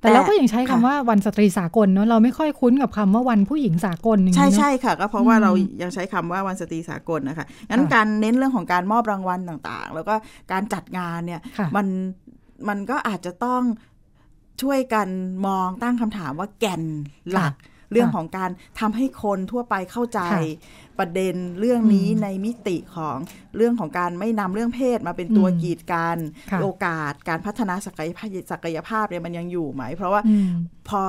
[0.00, 5.50] แต่เราก็แต่ยังใช้คำค่ะว่าวันสตรีสากลเนาะเราไม่ค่อยคุ้นกับคำว่าวันผู้หญิงสากลอย่างใช่นี้เนอะใช่ค่ะ ก็เพราะว่าอืมเรา
[5.82, 10.14] ยังใช้คำว่าวันสตรีสากลนะคะงั้นค่ะการเน้นเรื่องของการมอบรางวัลต่างๆ แล้วก็
[10.52, 11.86] การจัดงานเนี่ยค่ะมัน
[12.68, 13.62] มันก็อาจจะต้อง
[14.62, 15.08] ช่วยกัน
[15.46, 16.82] มองตั้งคำถามว่าแก่น
[17.32, 17.54] หลัก
[17.92, 20.42] เรื่องของการทำให้คนทั่วไปเข้าใจค่ะ
[20.98, 23.16] ประเด็นเรื่องนี้อืมในมิติของ
[23.56, 26.16] เรื่องของการไม่นำเรื่องเพศมาเป็นตัวอืมกีดกัน
[26.50, 30.50] ค่ะโอกาสการพัฒนาศักยภาพศักยภาพเนี่ยมันยังอยู่ไหม เพราะว่าอืม
[30.88, 31.02] พอ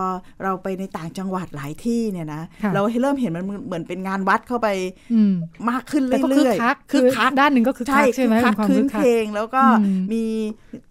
[0.43, 4.67] เราไปในต่างจังหวัดหลายที่เนี่ยนะค่ะเราเริ่มเห็นมันเหมือนเป็นงานวัดเข้าไป
[5.13, 5.33] อืม
[5.69, 10.23] มากขึ้นแต่ก็คึกเรื่อยคักๆคึกคักด้านหนึ่งก็คือคักใช่ไหมคึกคักเป็นความคืคึนกเพคักลงแล้วก็อืมมี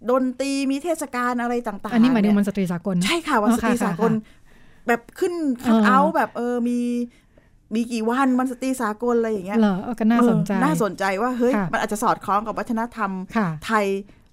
[0.09, 4.44] ดนตรีมีเทศกาลอะไรต่างๆ อันนี้หมายถึงเวันสตรีสากลนะใช่ค่ะวันสตรีอ๋อค่ะสากลค่ะ
[4.87, 6.79] แบบขึ้นคัดเออเอาท์แบบเออมี
[7.75, 13.85] มีกี่วันวันสตรีสากลอะไรอย่างเงี้ยเหรอเออก็น่าสนใจเออน่าสนใจว่าเฮ้ยค่ะมันอาจจะสอดคล้องกับวัฒนธรรมค่ะไทย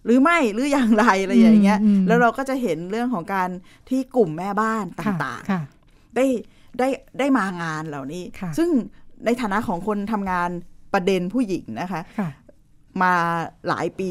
[0.05, 3.49] หรือไม่หรืออย่างไรอะไรอย่างเงี้ยอืมอืมแล้วเราก็จะเห็นเรื่องของการ
[3.89, 6.27] ที่กลุ่มแม่บ้านตค่ะ่างค่ะๆได้
[6.79, 6.89] ได้
[7.19, 8.69] ได้มางานเหล่านี้ค่ะซึ่ง
[9.25, 10.51] ในฐานะของคนทำงาน
[10.93, 12.29] ประเด็นผู้หญิงนะคะค่ะ
[13.03, 13.13] มา
[13.69, 14.11] หลายปี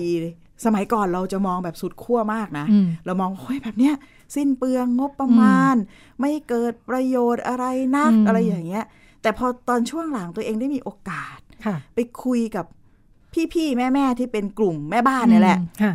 [0.65, 3.93] สมัยก่อนเราจะมองแบบสุดขั้วมากนะอืมเรามองว่าเฮ้ยแบบเนี้ย
[4.35, 5.75] สิ้นเปลืองงบประมาณ
[6.19, 7.65] ไม่เกิดประโยชน์อะไร
[7.97, 8.85] นักอืมอะไรอย่างเงี้ย
[9.21, 12.65] แต่พอตอนช่วงหลังตัวเองได้มีโอกาสค่ะไปคุยกับ
[13.53, 15.93] พี่ๆแม่ๆที่เป็นกลุ่มแม่บ้านเนี่ยแหละอืมค่ะ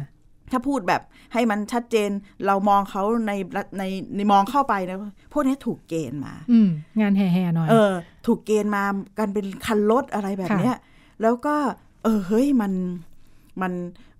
[0.51, 2.11] ถ้าพูดแบบให้มันชัดเจน
[2.47, 3.33] เรามองเขาใน
[3.79, 3.83] ใน
[4.17, 4.99] ในมองเข้าไปนะ
[5.33, 6.69] พวกนี้ถูกเกณฑ์มาอืม
[7.01, 7.93] งานแห่ๆหน่อยเออ
[8.27, 8.85] ถูกเกณฑ์มา
[9.19, 10.81] กันเป็นคันรถอะไรแบบเนี้ยค่ะ
[11.23, 11.57] แล้วก็
[12.03, 12.73] เออเฮ้ยมัน
[13.63, 13.73] มัน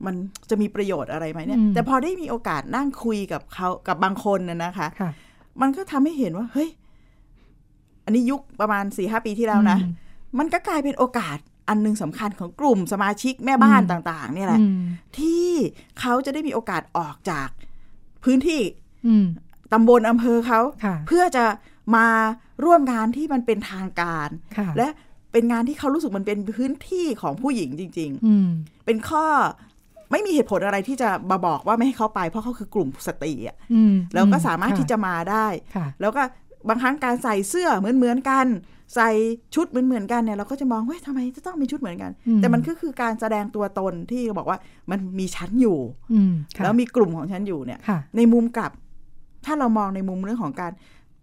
[0.07, 0.15] มัน
[0.51, 5.11] จะมีประโยชน์อะไรไหมเนี่ยอืมแต่พอได้มีโอกาสนั่งคุยกับเขากับบางคนน่ะนะคะค่ะ
[5.61, 6.69] มันก็ทำให้เห็นว่า เฮ้ย
[8.05, 9.93] อันนี้ยุคประมาณสี่ห้าปีที่แล้วนะอืม
[10.39, 14.81] มันก็กลายเป็นโอกาสอันหนึ่งสำคัญของกลุ่มสมาชิกแม่บ้านอืมต่างๆเนี่ยแหละอืม
[15.19, 15.49] ที่
[16.01, 17.49] เขาจะได้มีโอกาสออกจาก
[18.25, 18.61] พื้นที่
[19.07, 19.27] อืม
[19.73, 21.45] ตำบลอำเภอเขาค่ะเพื่อจะ
[21.97, 22.07] มา
[22.65, 24.89] ร่วมงานที่มันเป็นทางการค่ะและ
[25.33, 29.25] เป็นงานที่เขารู้สึกมันเป็นพื้นที่ของผู้หญิงจริงอืมๆเป็นข้อ
[30.13, 36.23] ไม่มีเหตุผลอะไรที่จะมาบอกว่าไม่ให้เขาไป เพราะเขาคือกลุ่มสตรีอะอืมแล้วก็สามารถค่ที่จะมาได้ค่ะแล้วก็
[36.69, 38.47] บางครั้งการใส่เสื้อเหมือนเหมือนๆกัน
[38.95, 39.11] ใส่
[39.55, 44.59] ชุดเหมือนเหมือนๆกันเนี่ยเราก็จะมองเฮ้ยทำไมจะต้องมีชุดเหมือนกันอืมแต่มันก็คือการแสดงตัวตนที่บอกว่า
[44.91, 45.79] มันมีชั้นอยู่
[46.13, 48.73] อืมค่ะแล้วมีกลุ่มของฉันอยู่เนี่ยค่ะในมุมกลับ
[49.45, 50.73] ถ้าเรามองในมุมเรื่องของการ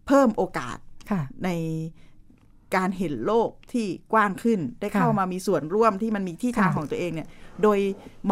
[0.08, 0.78] เพิ่มโอกาส
[1.12, 1.50] ค่ะใน
[2.76, 7.28] การเห็นโลกที่กว้างขึ้น ได้เข้าค่ะมามีส่วนร่วมที่มันมีที่ทางค่ะของตัวเองเนี่ย
[7.64, 7.80] โดย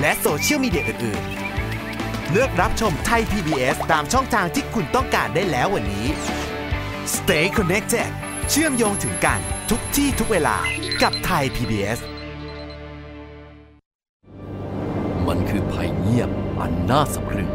[0.00, 1.22] และโซเชียลมีเดียอื่น
[1.76, 6.06] ๆ เลือกรับชมไทย PBS ตามช่องทางที่คุณต้องการได้แล้ววันนี้
[7.14, 8.10] Stay connected
[8.50, 10.56] เชื่อมโยงถึงกันทุกที่ทุกเวลา
[11.02, 11.98] กับไทย PBS
[15.26, 16.30] มันคือภัยเงียบ
[16.60, 17.50] อันน่าสะพรึง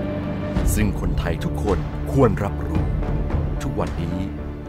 [0.76, 1.78] ซึ่งคนไทยทุกคน
[2.12, 2.84] ควรรับรู้
[3.62, 4.18] ทุกวันนี้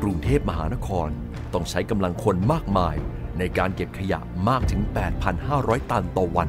[0.03, 1.09] กรุงเทพมหานคร
[1.53, 2.97] ต้องใช้กำลังคนมากมาย
[3.39, 4.81] ในการเก็บขยะมากถึง
[5.37, 6.49] 8,500 ตันต่อวัน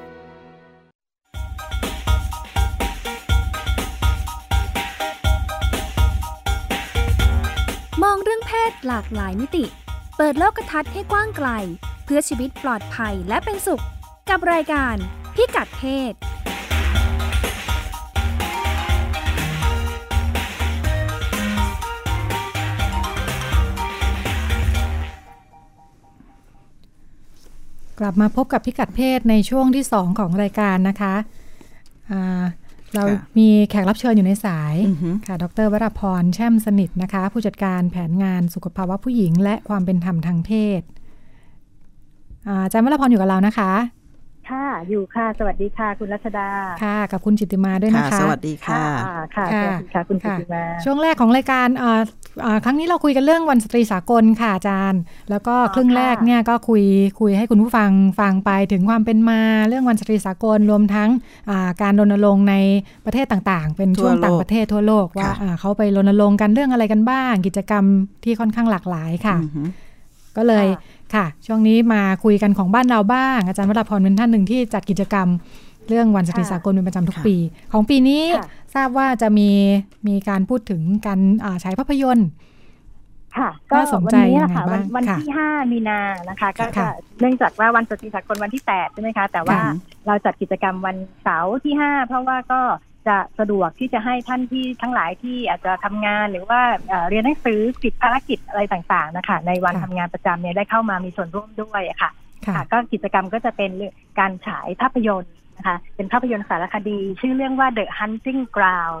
[8.87, 9.65] หลากหลายมิติ
[10.17, 11.49] เปิดโลกทัศน์ให้กว้างไกล
[12.05, 13.83] เพื่อชีวิตปลอดภัยและเป็นสุข
[14.29, 14.95] กับรายการ
[15.35, 16.13] พิกัดเพศ
[27.99, 31.15] กลับมาพบกับพิกัดเพศในช่วงที่ 2 ของรายการนะคะ
[32.11, 32.43] อ่า
[32.95, 40.81] เราค่ะมีแขกรับเชิญอยู่ในสายอือฮึค่ะ ดรวราพร แช่มสนิทนะคะ ผู้จัดการแผนงานสุขภาวะผู้หญิง และความเป็นธรรมทางเพศ
[42.47, 43.71] อ่าอาจารย์วราพรอยู่กับเรานะคะ
[44.51, 46.49] ค่ะอยู่ค่ะ สวัสดีค่ะ คุณรัชดา
[46.83, 48.83] ค่ะ กับคุณจิตติมาด้วยนะคะ สวัสดีค่ะ
[49.35, 52.01] ค่ะสวัสดีค่ะคุณจิตติมา ช่วงแรกของรายการเอ่อ
[52.41, 56.83] เอ่อครั้งนี้เราคุยกันเรื่องวันสตรีสากลค่ะอาจารย์ แล้วก็อ๋อครึ่งแรกค่ะเนี่ยก็คุย
[57.19, 61.09] คุยให้คุณผู้ฟังฟังไปถึงความเป็นมาเรื่องวันสตรีสากลรวมทั้ง
[61.49, 62.55] อ่าการรณรงค์ใน
[63.05, 67.83] ประเทศต่างๆ เป็นช่วงทั่วโลกต่างประเทศทั่วโลกว่าค่ะอ่าเขาไปรณรงค์กันเรื่องอะไรกันบ้าง กิจกรรม
[68.23, 69.63] ที่ค่อนข้างหลากหลายค่ะอือฮึ
[70.37, 70.67] ก็เลย
[71.15, 75.27] ค่ะค่ะ ช่วงนี้มาคุยกันของบ้านเราบ้าง อาจารย์วราพรเป็นท่านหนึ่งที่จัดกิจกรรม
[75.89, 77.35] เรื่องวันสตรีค่ะสากลเป็นประจำทุกค่ะปี
[77.71, 79.49] ของปีนี้ค่ะทราบว่าจะมี
[80.07, 82.29] มีการพูดถึงการอ่าฉายภาพยนตร์
[83.37, 89.71] ค่ะก็น่าสนวัใจนี้ยังไงค่ะบ้างวันวันค่ะที่ห้ามีนานะคะ ก็จะค่ะเนื่องจากว่าวันสตรีสากลวันที่แปดใช่ไหมคะ แต่ว่าค่ะ
[90.07, 92.61] เราจัดกิจกรรมวันเสาร์ที่ห้าเพราะว่าก็
[93.07, 102.11] จะสะดวกที่จะให้ท่านที่ทั้งหลายที่อาจจะทำงานหรือว่าเอ่อเรียนหนังสือติดภารกิจอะไรต่างๆนะคะในวันค่ะทำงานประจำเนี่ยได้เข้ามามีส่วนร่วมด้วยอะค่ะ
[102.45, 108.99] ค่ะค่ะก็กิจกรรมก็จะเป็นเรื่องการฉายภาพยนตร์นะคะเป็นภาพยนตร์สารคดี ชื่อเรื่องว่า The Hunting Ground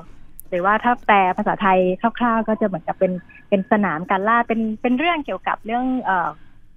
[0.49, 3.11] หรือว่าถ้าแปลภาษาไทยคร่าวๆ ก็จะเหมือนกับเป็น
[3.49, 6.29] เป็นสนามการล่าเป็นเป็นเรื่องเกี่ยวกับเรื่องเอ่อ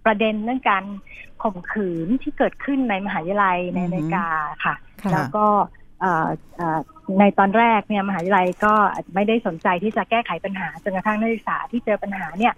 [0.06, 0.84] ประเด็นเรื่องการ
[1.42, 4.26] ข่มขืนที่เกิดขึ้นในมหาวิทยาลัยในอือฮึอเมริกา
[4.64, 5.46] ค่ะค่ะแล้วก็
[6.00, 6.78] เอ่อเอ่อ
[7.20, 8.74] ในตอนแรกเนี่ยมหาวิทยาลัยก็
[9.14, 12.54] ไม่ได้สนใจที่จะแก้ไขปัญหาจนกระทั่งนักศึกษาที่เจอปัญหาเนี่ย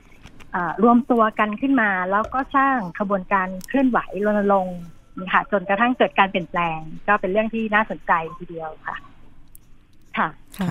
[0.53, 4.79] เอ่อรวมตัวกันขึ้นมา แล้วก็สร้างขบวนการเคลื่อนไหวรณรงค์
[5.33, 6.79] ค่ะ จนกระทั่งเกิดการเปลี่ยนแปลง
[7.09, 8.97] ก็เป็นเรื่องที่น่าสนใจทีเดียวค่ะ
[10.17, 10.29] ค่ะ
[10.59, 10.71] ค่ะ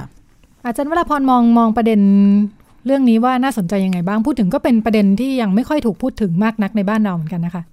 [0.66, 2.02] อาจารย์วราพรมองมองประเด็น
[2.86, 7.64] เรื่องนี้ว่าน่าสนใจยังไงบ้างพูดถึงก็เป็นประเด็นที่ยังไม่ค่อยถูกพูดถึงมากนักในบ้านเราเหมือนกันนะคะ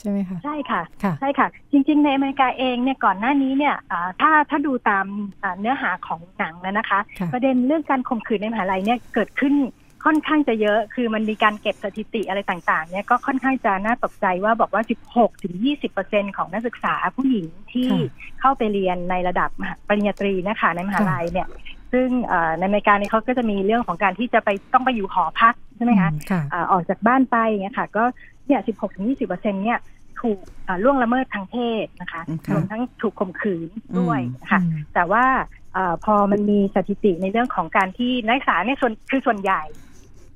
[0.00, 5.06] ใช่ไหมคะใช่ค่ะค่ะใช่ค่ะ จริง ๆ ในอเมริกาเองเนี่ยก่อนหน้านี้เนี่ยอ่าถ้าถ้าดูตาม
[5.42, 9.54] อ่าเนื้อหาของหนังนะนะคะค่ะประเด็นเรื่องการข่มขืนในมหาลัยเนี่ยเกิดขึ้น
[10.06, 14.82] ค่อนข้างจะเยอะ คือมันมีการเก็บสถิติอะไรต่างๆ เนี่ยก็ค่อนข้างจะน่าตกใจว่าบอกว่า
[15.12, 18.00] 16 ถึง 20เปอร์เซ็นของนักศึกษาผู้หญิงที่ค่ะ
[18.40, 21.46] เข้าไปเรียนในระดับมหาปริญญาตรีนะคะในมหาลัยเนี่ย
[21.92, 28.04] ซึ่งเอ่อในอเมริกาเนี่ยเขาก็จะมีเรื่องของการที่จะไปต้องไปอยู่หอพักใช่ไหมคะอืค่ะอ่าออกจากบ้านไปเนี่ยค่ะ ก็
[28.50, 29.78] เนี่ย 16ถึง20เปอร์เซ็นเนี่ย
[30.20, 35.24] ถูกอ่าล่วงละเมิดทางเพศนะคะอืมค่ะรวมทั้งถูกข่มขืนด้วยค่ะอืมแต่ว่า
[35.76, 39.62] อาพอมันมีสถิติในเรื่องของการที่นักศึกษาเนี่ยส่วนคือส่วนใหญ่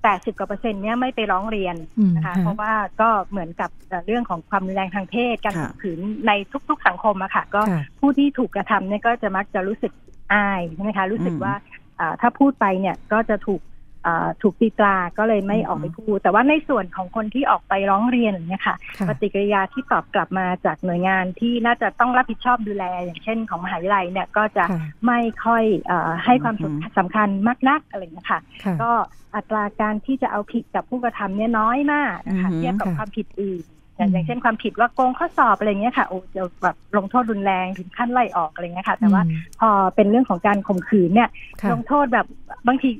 [0.03, 6.33] 80กว่าเปอร์เซ็นต์เนี่ยไม่ไปร้องเรียนอืมนะคะค่ะเพราะว่าก็เหมือนกับเอ่อเรื่องของความรุนแรงทางเพศการค่ะข่มขืนใน
[6.69, 9.93] ทุก ๆ สังคมอะค่ะ ก็ค่ะผู้ที่ถูกกระทำเนี่ยก็จะมักจะรู้สึก
[10.33, 11.55] อายใช่ไหมคะรู้สึกอืมว่า
[12.01, 13.74] อ่าถ้าพูดไปเนี่ยก็จะถูกอ่า
[14.43, 28.91] ถูกตีตราก็เลยไม่อืมออกไปพูด แต่ว่าในส่วนของคนที่ออกไปร้องเรียนอย่างเงี้ยค่ะค่ะปฏิกิริยาที่ตอบกลับมาจากหน่วยงานที่น่าจะต้องรับผิดชอบดูแล อย่างเช่นของมหาวิทยาลัยเนี่ยก็จะค่ะไม่ค่อยเออให้ความอือฮึสำคัญมากนักอะไรอย่างเงี้ยค่ะค่ะ ก็
[29.37, 33.65] อัตราการที่จะเอาผิดกับผู้กระทำเนี่ยน้อยมากนะคะอือฮึเทียบกับค่ะความผิดอื่น
[33.97, 42.27] อย่างอืมอย่างเช่นความผิดว่าโกงข้อสอบอะไรเงี้ยค่ะโอ้จะแบบลงโทษรุนแรงถึงขั้นไล่ออกอะไรเงี้ยค่ะ แต่ว่าอืมพอเป็นเรื่องของการข่มขืนเนี่ยค่ะลงโทษแบบ
[42.67, 42.91] บางที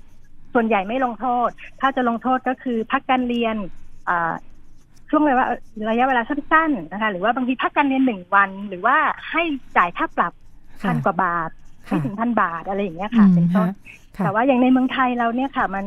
[0.55, 1.49] ส่วนใหญ่ไม่ลงโทษ
[1.81, 3.57] ถ้าจะลงโทษก็คือพักการเรียน
[4.09, 4.33] อ่า
[5.11, 5.45] ช่วงเวลา
[5.91, 8.97] ระยะเวลาสั้นๆนะคะ หรือว่าบางทีพักการเรียนหนึ่งวัน หรือว่า
[9.31, 9.43] ให้
[9.77, 10.33] จ่ายค่าปรับ
[10.89, 11.51] พันกว่าบาท
[11.87, 13.69] ไม่ค่ะถึงพันบาทอะไรอย่างเงี้ยค่ะอืมเป็นต้น
[14.17, 15.85] ค่ะแต่ว่าอย่างในเมืองไทยเราเนี่ยค่ะ มัน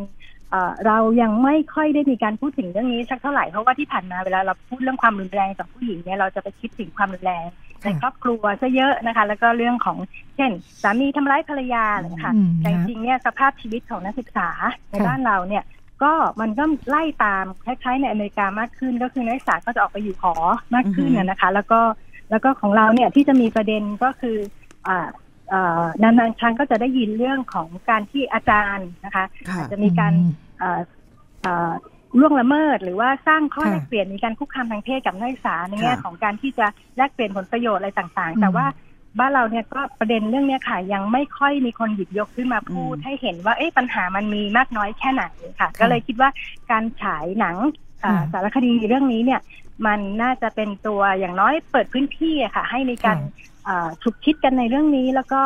[0.50, 7.46] เอ่อเรายังไม่ค่อยได้มีการพูดถึงเรื่องนี้สักเท่าไหร่เพราะว่าที่ผ่านมาเวลาเราพูดเรื่องความรุนแรงต่อผู้หญิงเนี่ยเราจะไปคิดถึงความรุนแรง
[7.84, 9.98] ในครอบครัวซะเยอะนะคะ แล้วก็เรื่องของ
[10.36, 10.52] เช่น
[10.84, 14.50] สามีทำร้ายภรรยาอะไรอย่างเงี้ยค่ะอืมแต่จนะริงๆเนี่ยสภาพชีวิตของนักศึกษา
[14.90, 15.64] ในค่ะบ้านเราเนี่ย
[16.04, 20.36] ก็มันก็ไล่ตามคล้ายๆในอเมริกามากขึ้น ก็คือนักศึกษาก็จะออกไปอยู่หอ
[20.76, 21.80] มากขึ้นอือฮึนะนะคะ แล้วก็
[22.30, 24.38] แล้วก็ของเราเนี่ยที่จะมีประเด็นก็คือ
[24.88, 25.08] อ่า
[25.50, 30.80] เอ่อนานๆครั้งก็จะได้ยินเรื่องของการที่อาจารย์นะคะค่ะจะมีการอืมเอ่อ
[31.42, 31.72] เอ่อ
[32.20, 36.66] ล่วงละเมิด หรือว่าสร้างข้อค่ะแลกเปลี่ยนมีการคุกคามทางเพศกับนักศึกษาในแง่ค่ะของการที่จะ
[36.98, 38.66] แลกเปลี่ยนผลประโยชน์อะไรต่างอืมๆแต่ว่า
[39.20, 45.24] บ้านเราเนี่ยก็ประเด็นเรื่องเนี้ยค่ะยังไม่ค่อยมีคนหยิบยกขึ้นมาพูดอืมให้เห็นว่าเอ๊ะปัญหามันมีมากน้อยแค่ไหน
[45.60, 46.30] ค่ะ ก็เลยคิดว่า
[46.72, 47.58] การฉายหนัง
[48.04, 49.42] อ่าค่ะสารคดีเรื่องนี้เนี่ย
[49.86, 55.42] มันน่าจะเป็นตัวอย่างน้อยเปิดพื้นที่อะค่ะ ให้มีการค่ะเอ่อฉุกคิดกันในเรื่องนี้แล้วก็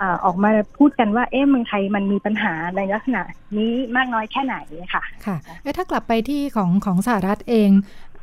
[0.00, 3.22] อ่าออกมาพูดกันว่าเอ๊ะเมืองไทยมันมีปัญหาในลักษณะ
[3.56, 4.56] นี้มากน้อยแค่ไหน
[4.94, 7.70] ค่ะค่ะเอ๊ะถ้ากลับไปที่ของของสหรัฐเอง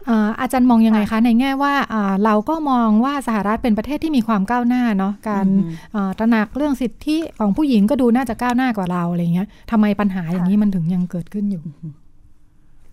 [0.06, 11.64] เอ่ออาจารย์มองยังไงคะ ในแง่ว่าอ่าเราก็มองว่าสหรัฐเป็นประเทศที่มีความก้าวหน้าเนาะการอืมเอ่อตระหนักเรื่องสิทธิของผู้หญิงก็ดูน่าจะก้าวหน้ากว่าเราอะไรเงี้ยทำไมปัญหาอย่างนี้มันถึงยังเกิดขึ้นอยู่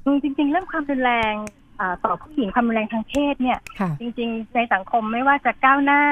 [0.04, 1.65] อืมจริงๆเรื่องความรุนแรงอ่า
[2.04, 6.02] ต่อผู้หญิงความรุนแรงทางเพศเนี่ยค่ะจริง ๆ ในสังคมไม่ว่าจะก้าวหน้า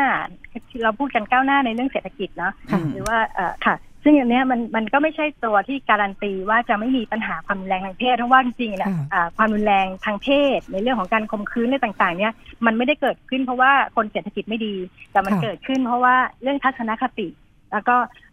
[0.83, 12.33] เราพูดกันก้าวหน้าในเรื่องเศรษฐกิจเนาะค่ะหรือว่าเอ่อค่ะ ซึ่งอันเนี้ยมันมันก็ไม่ใช่ตัวที่การันตีว่าจะไม่มีปัญหาความรุนแรงทางเพศเพราะว่าจริงๆเนี่ยค่ะอ่าความรุนแรงทางเพศ ในเรื่องของการข่มขืนในต่างๆ เนี่ย
[12.67, 14.75] มันไม่ได้เกิดขึ้นเพราะว่าคนเศรษฐกิจไม่ดี
[15.13, 17.29] แต่มันค่ะเกิดขึ้น เพราะว่าเรื่องทัศนคติ
[17.73, 18.24] แล้วก็เอ่อ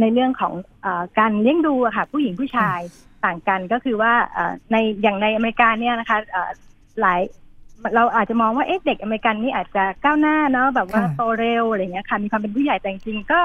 [0.00, 0.52] ในเรื่องของ
[0.82, 2.80] เออการเลี้ยงดูอะค่ะ ผู้หญิงผู้ชาย
[3.24, 6.50] ต่างกันก็คือว่าเอ่อในอย่างในอเมริกาเนี่ยนะคะเอ่อ
[7.00, 7.20] หลาย
[7.94, 13.40] เราอาจจะมองว่าเอ๊ะเด็กอเมริกันนี่อาจจะก้าวหน้าเนาะแบบว่าค่ะโตเร็วอะไรเงี้ยค่ะมีความเป็นผู้ใหญ่แต่จริงๆก็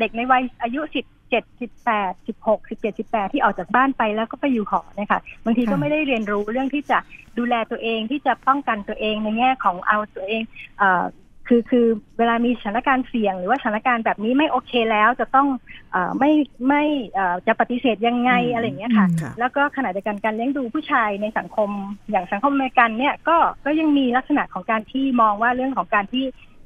[0.00, 6.98] เด็กในวัยอายุสิบเจ็ดสิบแปดสิบหกสิบเจ็ดสิบแปดที่ออกจากบ้านไปแล้วก็ไปอยู่หอเนี่ยค่ะบางทีก็ไม่ได้เรียนรู้เรื่องที่จะ
[7.38, 10.42] ดูแลตัวเองที่จะป้องกันตัวเองในแง่ของเอาตัวเอง
[10.78, 11.04] เอ่อ
[11.48, 11.86] คือคือ
[12.18, 15.48] เวลามีสถานการณ์เสี่ยง หรือว่าสถานการณ์แบบนี้ไม่โอเคแล้วจะต้อง
[15.92, 16.32] เออไม่
[16.68, 21.70] ไม่เอ่อจะปฏิเสธยังไงอืมอะไรอย่างเงี้ยค่ะค่ะ แล้วก็ขณะเดียวกันการเลี้ยงดูผู้ชายในสังคม
[22.10, 26.24] อย่างสังคมอเมริกันเนี่ยก็ก็ยังมีลักษณะของการที่มองว่าเรื่องของการที่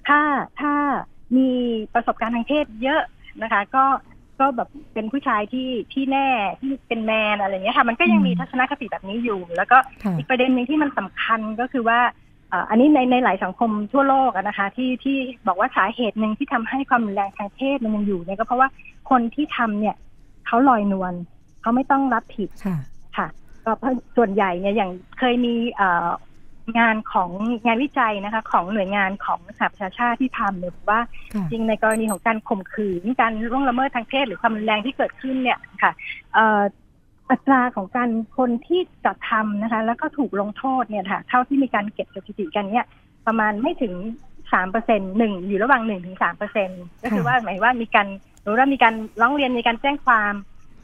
[0.09, 0.21] ถ้า
[0.61, 0.75] ถ้า
[1.37, 1.51] มี
[1.95, 3.03] ประสบการณ์ทางเพศเยอะ
[3.43, 3.85] นะคะ ก็
[4.41, 6.29] ก็แบบเป็นผู้ชายที่ที่แน่
[6.61, 18.69] ที่เป็นแมนอะไรอย่างเงี้ยค่ะ มันก็ยังมีอืมทัศนคติแบบนี้อยู่ แล้วก็ค่ะอีกประเด็นหนึ่งที่มันสำคัญก็คือว่าเอ่ออันนี้ในในหลายสังคมทั่วโลกอะนะคะ ที่ที่บอกว่าสาเหตุหนึ่งที่ทำให้ความรุนแรงทางเพศมันยังอยู่เนี่ยก็เพราะว่า
[19.11, 19.97] คนที่ทำเนี่ย
[20.47, 21.15] เขาลอยนวล
[21.61, 22.77] เขาไม่ต้องรับผิดค่ะ
[23.17, 23.27] ค่ะ
[23.65, 26.09] ก็เพราะส่วนใหญ่เนี่ยอย่างเคยมีเอ่อ
[26.79, 27.31] งานของ
[27.67, 31.01] งานวิจัยนะคะ ของหน่วยงานของสหประชาชาติที่ทำเนี่ยบอกว่า
[31.35, 35.93] ค่ะจริงในกรณีของการข่มขืนการล่วงละเมิดทางเพศหรือความรุนแรงที่เกิดขึ้นเนี่ยค่ะ
[36.35, 42.87] เอ่ออัตราของการคนที่กระทำนะคะ แล้วก็ถูกลงโทษเนี่ยค่ะ เท่าที่มีการเก็บสถิติกันเนี่ย
[43.27, 43.95] ประมาณไม่ถึง
[44.53, 46.71] สามเปอร์เซ็นหนึ่งอยู่ระหว่างหนึ่งถึงสามเปอร์เซ็น
[47.03, 48.07] ก็คือว่าหมายว่ามีการ
[48.43, 50.35] หรือว่ามีการร้องเรียนมีการแจ้งความ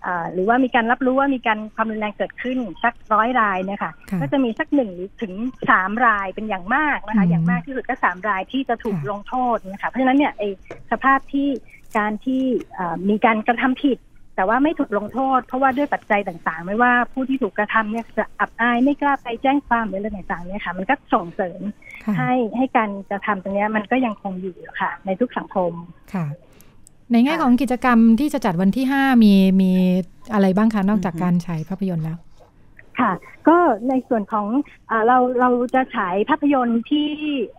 [0.07, 5.33] อ่าหรือว่ามีการรับรู้ว่ามีการความรุนแรงเกิดขึ้นสักร้อยรายเนี่ยค่ะค่ะก็จะมีสักหนึ่งหรือถึง
[5.71, 10.43] สามรายเป็นอย่างมากนะคะอืมอย่างมากที่สุดก็สามรายที่จะถูกค่ะลงโทษนะคะ เพราะฉะนั้นเนี่ยไอ
[10.91, 11.49] สภาพที่
[11.99, 12.43] การที่
[12.79, 13.99] อ่ามีการกระทำผิด
[14.37, 21.61] แต่ว่าไม่ถูกลงโทษ เพราะว่าด้วยปัจจัยต่างๆ ไม่ว่าผู้ที่ถูกกระทำเนี่ยจะอับอายไม่กล้าไปแจ้งความหรืออะไรต่างๆเนี่ยค่ะ มันก็ส่งเสริม
[22.05, 25.73] ค่ะให้ให้การกระทำตรงเนี้ยมันก็ยังคงอยู่ค่ะ ในทุกสังคม
[26.15, 26.27] ค่ะ
[27.13, 29.33] ในแง่ค่ะของกิจกรรมที่จะจัดวันที่ห้ามี
[29.63, 29.71] มี
[30.33, 32.19] อะไรบ้างคะนอกจากอือฮึการฉายภาพยนตร์แล้ว
[33.01, 33.13] ค่ะ
[33.49, 33.57] ก็
[33.89, 34.47] ในส่วนของ
[34.91, 37.09] อาเราเราจะฉายภาพยนตร์ที่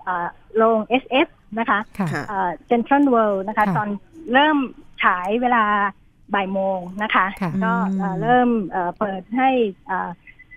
[0.06, 1.28] อ่าโรง SF
[1.60, 2.24] นะคะค่ะค่ะ
[2.68, 3.90] เซ็นทรัลเวิลด์นะคะค่ะตอน
[4.34, 4.58] เริ่ม
[5.04, 5.64] ฉายเวลา
[6.34, 9.50] บ่ายโมงนะคะค่ะก็อืมเอ่อเริ่มเอ่อเปิดให้
[9.90, 10.10] อ่า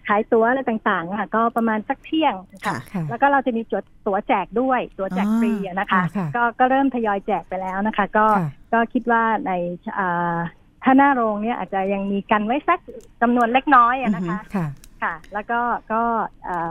[0.09, 9.53] ขายตั๋วอะไรต่างๆค่ะก็ประมาณสักเที่ยงค่ะค่ะค่ะแล้วก็เราจะมีตั๋วตั๋วแจกด้วย ตั๋วแจกฟรีอะนะคะอ่าค่ะก็ก็เริ่มทยอยแจกไปแล้วนะคะ ก็ค่ะก็คิดว่าใน
[9.99, 10.39] อ่า
[10.85, 12.81] ถ้าหน้าโรงเนี่ยอาจจะยังมีกันไว้สัก
[13.21, 14.66] จำนวนเล็กน้อยอะนะคะค่ะ
[15.03, 15.61] ค่ะ แล้วก็
[15.93, 16.03] ก็
[16.45, 16.71] เอ่อ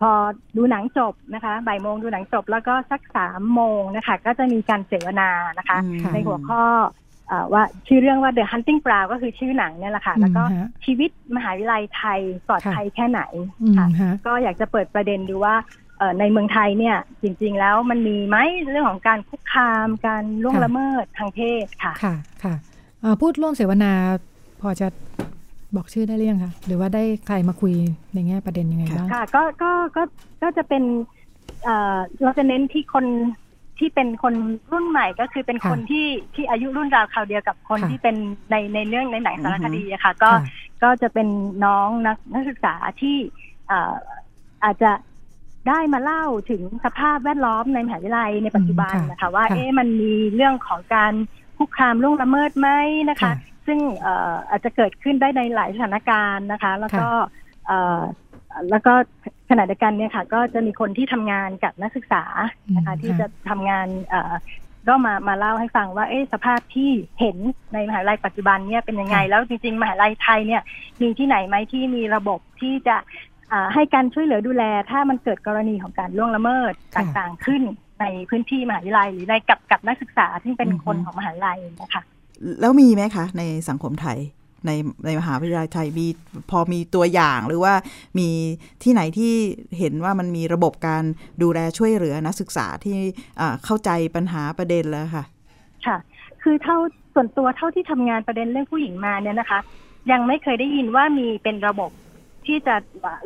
[0.00, 0.10] พอ
[0.56, 7.03] ดูหนังจบนะคะบ่ายโมงดูหนังจบแล้วก็สักสามโมงนะคะ ก็จะมีการเสวนานะคะอืมในหัวข้อเอ่อ
[7.52, 13.22] ว่าชื่อเรื่องว่า The Hunting Ground ก็คือชื่อหนังเนี่ยแหละค่ะ แล้วก็อืมฮะชีวิตมหาวิทยาลัยไทยปลอดภัยแค่ไหน
[13.62, 15.54] อืมค่ะฮะก็อยากจะเปิดประเด็นดูว่า
[15.98, 18.36] เอ่อในเมืองไทยเนี่ยจริง ๆ แล้วมันมีไหม
[18.70, 22.14] เรื่องของการคุกคามการล่วงค่ะละเมิดทางเพศค่ะค่ะ
[22.44, 22.54] ค่ะ
[23.00, 23.92] เอ่อพูดร่วมเสวนา
[24.60, 24.86] พอจะ
[25.76, 27.74] บอกชื่อได้หรือยังคะหรือว่าได้ใครมาคุย
[28.14, 30.02] ในแง่ประเด็นยังไงบ้างค่ะก็ก็ก็
[30.42, 30.82] ก็จะเป็น
[31.64, 33.06] เอ่อเราจะเน้นที่คน
[33.84, 34.34] ที่เป็นคน
[34.72, 38.16] รุ่นใหม่ก็คือเป็นค่ะคนที่ที่อายุรุ่นราวคราวเดียวกับคนค่ะที่เป็น
[38.50, 40.42] ในในเรื่องในหนังสารคดีอะค่ะ ก็ค่ะ
[40.82, 41.28] ก็จะเป็น
[41.64, 43.16] น้องนักนักศึกษาที่
[43.68, 43.94] เอ่อ
[44.64, 44.90] อาจจะ
[45.68, 51.12] ได้มาเล่าถึงสภาพแวดล้อมในมหาวิทยาลัยในปัจจุบันอืมค่ะนะคะ ว่าค่ะเอ๊ะมันมีเรื่องของการ
[51.58, 52.68] คุกคามล่วงละเมิดไหม
[53.10, 53.34] นะคะค่ะ
[53.66, 57.08] ซึ่งเอ่ออาจจะเกิดขึ้นได้ในหลายสถานการณ์นะคะ แล้วก็
[57.66, 58.00] เอ่อ
[58.70, 58.94] แล้วก็
[59.50, 62.24] ขณะเดียวกันเนี่ยค่ะ ก็จะมีคนที่ทำงานกับนักศึกษา
[62.76, 64.32] นะคะอืมที่ค่ะจะทำงานเอ่อ
[64.88, 66.90] ก็มามาเล่าให้ฟังว่าเอ๊ะสภาพที่
[67.20, 67.36] เห็น
[67.72, 70.62] ในมหาวิทยาลัยปัจจุบันเนี่ยเป็นยังไง แล้วจริงๆมหาวิทยาลัยไทยเนี่ย
[71.00, 72.96] มีที่ไหนไหมที่มีระบบที่จะ
[73.52, 77.62] อ่าให้การช่วยเหลือดูแล ถ้ามันเกิดกรณีของการล่วงละเมิดค่ะต่างๆขึ้น
[78.00, 82.02] ในพื้นที่มหาวิทยาลัยหรือในกับกับนักศึกษาที่เป็นอือฮึคนของมหาวิทยาลัยนะคะ
[82.60, 84.18] แล้วมีไหมคะ ในสังคมไทย
[84.66, 84.70] ใน
[85.04, 86.06] ในมหาวิทยาลัยไทยมี
[86.50, 87.74] พอมีตัวอย่างหรือว่า
[88.18, 88.28] มี
[88.82, 89.32] ที่ไหนที่
[89.78, 91.04] เห็นว่ามันมีระบบการ
[91.42, 92.96] ดูแลช่วยเหลือนักศึกษาที่
[93.40, 95.24] อ่าเข้าใจปัญหาประเด็นแล้วค่ะ
[95.86, 95.96] ค่ะ
[96.42, 96.78] คคือเท่า
[97.14, 99.60] ส่วนตัวเท่าที่ทำงานประเด็นเรื่องผู้หญิงมาเนี่ยนะคะ
[100.10, 101.90] ยังไม่เคยได้ยินว่ามีเป็นระบบ
[102.46, 102.74] ที่จะ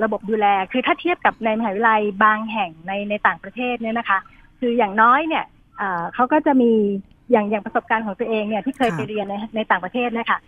[0.03, 4.19] ระบบดูแล คือถ้าเทียบกับในมหาวิทยาลัยบางแห่งในในต่างประเทศเนี่ยนะคะ
[4.61, 5.45] คืออย่างน้อยเนี่ย
[5.79, 6.73] เอ่อเขาก็จะมี
[7.31, 10.39] อย่างอย่างประสบการณ์ของตัวเองเนี่ยที่เคยค่ะไปเรียนในในต่างประเทศเนี่ยค่ะ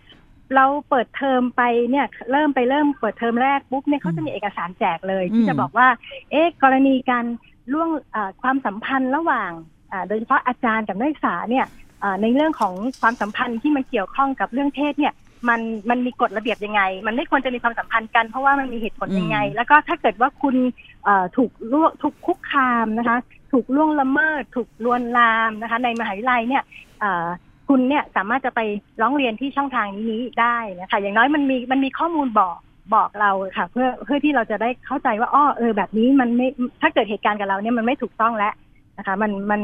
[0.55, 5.87] เราเปิดเทอมไปเนี่ยเริ่มไปเริ่มเปิดเทอมแรกปุ๊บเนี่ยเขาจะมีเอกสารแจกเลย ที่จะบอกว่า
[6.31, 7.25] เอ๊ะกรณีการ
[7.73, 9.51] ล่วงเอ่อความสัมพันธ์ระหว่าง
[9.91, 11.65] อ่าโดยเฉพาะอาจารย์กับนักศึกษาเนี่ย
[12.01, 15.13] เอ่อในเรื่องของความสัมพันธ์ที่มันเกี่ยวข้องกับเรื่องเพศเนี่ย
[15.49, 20.55] มันมันมีกฎระเบียบยังไง มันไม่ควรจะมีความสัมพันธ์กันเพราะว่ามันมีเหตุผลยังไงอืมแล้วก็ถ้าเกิดว่าคุณ
[21.03, 23.17] เอ่อถูกล่วงถูกคุกคามนะคะ
[23.51, 26.63] ถูกล่วงละเมิด ถูกลวนลามนะคะ ในมหาวิทยาลัยเนี่ย
[26.99, 27.27] เอ่อ
[27.71, 28.61] คุณเนี่ยสามารถจะไป
[29.01, 32.57] ร้องเรียนที่ช่องทางนี้ได้นะคะ อย่างน้อยมันมีมันมีข้อมูลบอก
[32.95, 36.47] บอกเราค่ะ เพื่อเพื่อที่เราจะได้เข้าใจว่าอ้อเออ แบบนี้มันไม่
[36.81, 38.53] ถ้าเกิดเหตุการณ์กับเราเนี่ยมันไม่ถูกต้องแล้ว
[38.97, 39.61] นะคะ มันมัน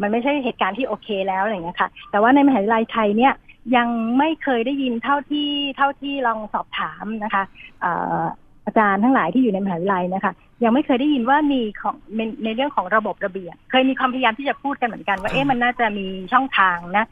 [0.00, 3.32] มันไม่ใช่เหตุการณ์ที่โอเคแล้วอะไรอย่างเงี้ยค่ะ แต่ว่าในมหาวิทยาลัยไทยเนี่ย
[3.76, 3.88] ยัง
[4.18, 7.42] ไม่เคยได้ยินเท่าที่เท่าที่ลองสอบถามนะคะ
[7.84, 7.86] อ
[8.20, 8.22] อ
[8.66, 10.32] อาจารย์ทั้งหลายที่อยู่ในมหาวิทยาลัยนะคะ
[10.64, 17.06] ยังไม่เคยได้ยินว่ามีของในในเรื่องของระบบระเบียบ เคยมีความพยายามที่จะพูดกันเหมือนกัน ว่าเอ๊ะมันน่าจะมีช่องทางนะ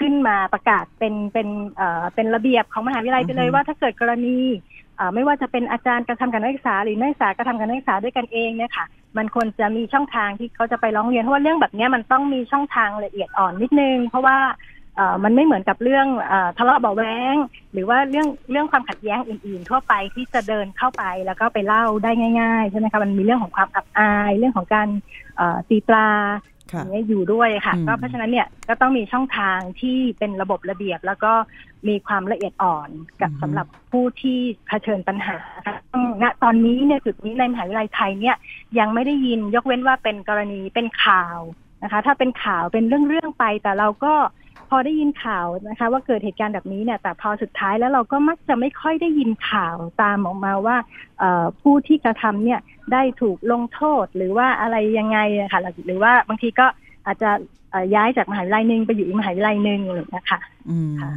[0.00, 4.38] ขึ้นมาประกาศเป็นเป็นเอ่อเป็นระเบียบของมหาวิทยาลัยไปเลยอือฮึว่าถ้าเกิดกรณี
[4.96, 8.86] เอ่อไม่ว่าจะเป็นอาจารย์กระทำการนักศึกษา หรือนักศึกษากระทำการนักศึกษาด้วยกันเองเนี่ยค่ะ
[9.16, 14.38] มันควรจะมีช่องทางที่เขาจะไปร้องเรียนเพราะว่าเรื่องแบบเนี้ยมันต้องมีช่องทางละเอียดอ่อนนิดนึง เพราะว่า
[14.96, 17.34] เอ่อมันไม่เหมือนกับเรื่องเอ่อทะเลาะเบาะแวง
[17.72, 24.88] หรือว่าเรื่องเรื่องความขัดแย้งอื่น ๆ ทั่วไปที่จะเดินเข้าไปแล้วก็ไปเล่าได้ง่ายๆใช่ไหมคะมันมีเรื่องของความอับอาย เรื่องของการ
[25.36, 26.08] เอ่อตีปลา
[26.68, 31.32] อค่ะย่างเงี้ยอยู่ด้วยค่ะอืมก็เพราะฉะนั้นเนี่ยก็ต้องมีช่องทางที่เป็นระบบระเบียบ แล้วก็
[31.88, 32.88] มีความละเอียดอ่อน
[33.20, 34.38] กับสำหรับผู้ที่
[34.68, 38.36] เผชิญปัญหาค่ะซึ่งณตอนนี้เนี่ยจุดนี้ในมหาวิทยาลัยไทยเนี่ย
[38.78, 41.38] ยังไม่ได้ยินยกเว้นว่าเป็นกรณีเป็นข่าว
[41.82, 44.14] นะคะ ถ้าเป็นข่าวเป็นเรื่องๆไปแต่เราก็
[44.72, 50.76] พอได้ยินข่าวนะคะ ว่าเกิดเหตุการณ์แบบนี้เนี่ย แต่พอสุดท้ายแล้วเราก็มักจะไม่ค่อยได้ยินข่าวตามออกมาว่า
[51.18, 52.60] เอ่อผู้ที่กระทำเนี่ย
[52.92, 56.66] ได้ถูกลงโทษหรือว่าอะไรยังไงอะค่ะหรือว่าบางทีก็
[57.06, 57.30] อาจจะ
[57.70, 60.38] เอ่อย้ายจากมหาวิทยาลัยหนึ่งไปอยู่อีกมหาวิทยาลัยหนึ่งอะไรอย่างเลยนะคะ
[60.70, 61.10] อืมค่ะ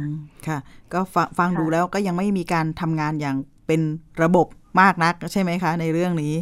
[0.46, 0.58] ค่ะ
[0.92, 3.80] ก็ฟังฟังค่ะดูแล้วก็ยังไม่มีการทำงานอย่างเป็น
[4.22, 4.46] ระบบ
[4.80, 6.34] มากนักใช่ไหมคะ ในเรื่องนี้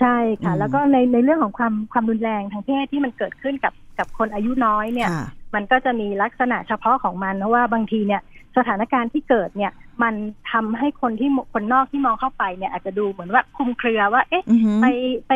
[0.00, 8.22] ใช่ค่ะอืมแล้วก็ในในเรื่องของความความรุนแรงทางเพศที่มันเกิดขึ้นกับกับคนอายุน้อยเนี่ยค่ะมันก็จะมีลักษณะเฉพาะของมันเพราะว่าบางทีเนี่ย
[8.56, 9.72] สถานการณ์ที่เกิดเนี่ย
[10.02, 10.14] มัน
[10.52, 14.86] ทำให้คนที่มคนนอกที่มองเข้าไปเนี่ย อาจจะดูเหมือนว่าคลุมเครือว่า เอ๊ะอือหือไป
[15.28, 15.32] ไป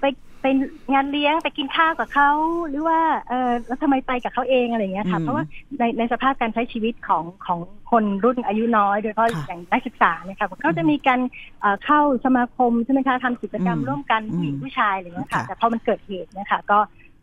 [0.00, 0.04] ไป
[0.42, 0.46] ไป
[0.92, 2.30] งานเลี้ยงไปกินข้าวกับเขา
[2.68, 5.44] หรือว่าเออแล้วทำไมไปกับเขาเองอะไรอย่างเงี้ยค่ะอืมเพราะว่า
[5.78, 7.58] ในในสภาพการใช้ชีวิตของของ
[7.90, 11.20] คนรุ่นอายุน้อย โดยเฉพาะค่ะอย่างนักศึกษาเนี่ยค่ะเขาจะมีการ
[11.60, 16.78] เอ่อเข้าสมาคมใช่ไหมคะทำกิจกรรมอืมร่วมกันอืมผู้หญิงผู้ชายอะไรอย่างเงี้ยค่ะค่ะ แต่พอมันเกิดเหตุเนะคะก็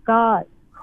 [0.10, 0.20] ก็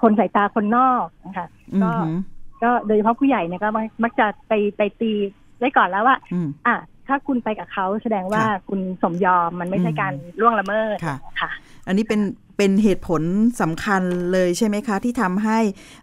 [0.01, 2.15] คนสายตาคนนอกนะคะอืก็อหือ
[2.63, 5.11] ก็โดยเฉพาะผู้ใหญ่เนี่ยก็มักมักจะไปไปตี
[5.59, 6.77] ไว้ก่อนแล้วว่าอืมอะ
[7.07, 11.49] ถ้าคุณไปกับเขาแสดงว่าค่ะคุณสมยอมมันไม่ใช่อืมการล่วงละเมิดค่ะค่ะ
[11.87, 12.21] อันนี้เป็น
[12.57, 13.21] เป็นเหตุผล
[13.61, 14.01] สำคัญ
[14.33, 15.59] เลยใช่ไหมคะ ที่ทำให้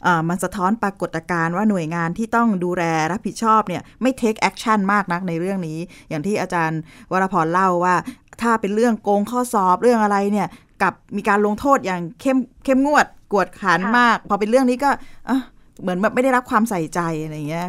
[0.06, 5.78] อ่ามันสะท้อนปรากฏการณ์ว่าหน่วยงานที่ต้องดูแลรับผิดชอบเนี่ยไม่ take action มากนักในเรื่องนี้
[6.08, 6.80] อย่างที่อาจารย์
[7.12, 7.94] วรพรเล่าว่า
[8.42, 10.48] ถ้าเป็นเรื่องโกงข้อสอบเรื่องอะไรเนี่ย
[10.82, 14.90] กับมีการลงโทษอย่างเข้มเข้มงวดกวดขันค่ะมาก พอเป็นเรื่องนี้ก็
[15.28, 15.38] อะ
[15.82, 17.68] เหมือนแบบไม่ได้รับความใส่ใจอะไรอย่างเงี้ย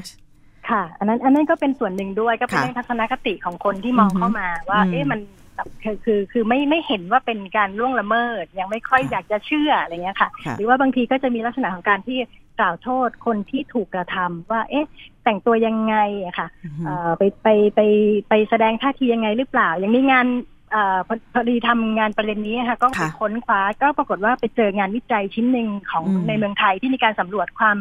[0.69, 5.19] ค่ะ อันนั้นอันนั้นก็เป็นส่วนหนึ่งด้วยก็เป็นค่ะเรื่องทัศนคติของคนที่มองอือฮึเข้ามาว่าอืมเอ๊ะมัน
[5.55, 12.17] แบบคือคือคือไม่ไม่เห็นว่าเป็นการล่วงละเมิด ยังไม่ค่อยค่ะอยากจะเชื่ออะไรเงี้ยค่ะค่ะ หรือว่าบางทีก็จะมีลักษณะของการที่
[12.59, 14.87] กล่าวโทษคนที่ถูกกระทำว่า เอ๊ะ
[15.23, 15.95] แต่งตัวยังไง
[16.25, 17.81] อะค่ะอือหือเอ่อไปไปไป
[18.29, 20.27] ไปแสดงท่าทียังไงหรือเปล่าอย่างนี้งาน
[20.71, 27.77] เอ่อพอพอดีทำงานประเด็นนี้ค่ะ ก็ไปค่ะค้นคว้าก็ปรากฏว่าไปเจองานวิจัยชิ้นหนึ่งของอืมในเมืองไทยที่มีการสำรวจความ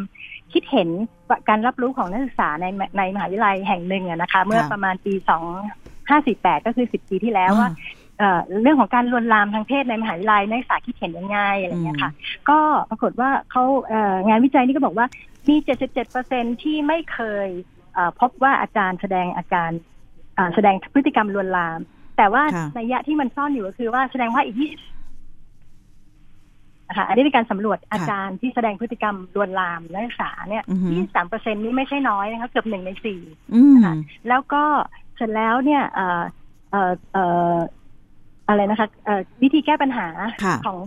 [0.55, 0.89] คิดเห็น
[1.49, 2.67] การรับรู้ของนักศึกษาใน
[2.99, 5.45] ในมหาวิทยาลัยแห่งหนึ่งอะนะคะ เมื่อประมาณปีสอง
[6.09, 7.71] ห้าสี่แปดก็คือสิบปีที่แล้วว่า
[8.19, 12.11] เอ่อเรื่องของการลวนลามทางเพศในมหาวิทยาลัยนักศึกษาคิดเห็นยังไงอะไรอย่างเงี้ยค่ะ
[12.51, 12.59] ก็
[12.91, 15.07] ปรากฏว่าเขาเอ่องานวิจัยนี่ก็บอกว่า
[15.49, 15.57] มี
[16.11, 17.49] 77%ที่ไม่เคย
[17.95, 19.71] เอ่อพบว่าอาจารย์แสดงอาการ
[20.39, 21.81] อ่าแสดงพฤติกรรมลวนลาม
[22.17, 24.94] แต่ว่าค่ะในยยะที่มันซ่อนอยู่ก็คือว่าแสดงว่าอีก20
[26.89, 30.93] นะคะอันนี้เป็นการสำรวจอาจารย์ที่แสดงพฤติกรรมลวนลามนักศึกษาเนี่ยอือหือ
[31.25, 33.21] 23%นี้ไม่ใช่น้อยนะคะเกือบหนึ่งในสี่
[33.55, 33.95] อืมนะคะ
[34.29, 34.63] แล้วก็
[35.17, 36.23] เสร็จแล้วเนี่ยเอ่อ
[36.71, 37.25] เอ่อเอ่
[37.55, 37.57] อ
[38.49, 40.07] อะไรนะคะเอ่อวิธีแก้ปัญหา
[40.45, 40.79] ค่ะของ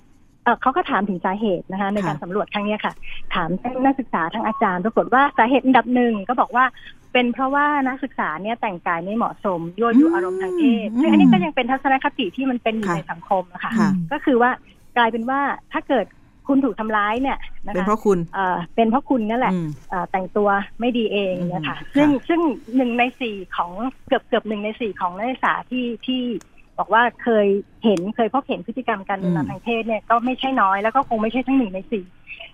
[0.44, 2.94] เอ่อเขาก็ถามถึงสาเหตุนะคะ ในการค่ะสำรวจครั้งเนี้ยค่ะ
[3.34, 6.66] ถามทั้งนักศึกษาทั้งอาจารย์ปรากฏว่าสาเหตุอันดับหนึ่งก็บอกว่า
[7.14, 14.52] เป็นเพราะว่านักศึกษาเนี่ยแต่งกายไม่เหมาะสมยั่วยุอารมณ์ทางเพศอืมซึ่งอันนี้ก็ยังเป็นทัศนคติที่มันเป็นอยู่ค่ะในสังคมนะคะค่ะก็คือว่า
[14.98, 15.40] กลายเป็นว่า
[15.74, 16.06] ถ้าเกิด
[16.48, 22.42] คุณถูกทำร้ายเนี่ยนะเป็นคะเพราะคุณเอ่อเป็นเพราะคุณนั่นแหละอืมเอ่อแต่งตัวไม่ดีเองเนี่ยค่ะอืมซึ่งค่ะซึ่ง
[22.76, 23.72] หนึ่งในสี่ของ
[24.08, 26.22] เกือบเกือบหนึ่งในสี่ของนักศึกษาที่ที่
[26.78, 27.48] บอกว่าเคย
[27.84, 32.06] เห็นเคยพบเห็นพฤติกรรมการดูแลทางเพศเนี่ยก็ไม่ใช่น้อยแล้วก็คงไม่ใช่ทั้งหนึ่งในสี่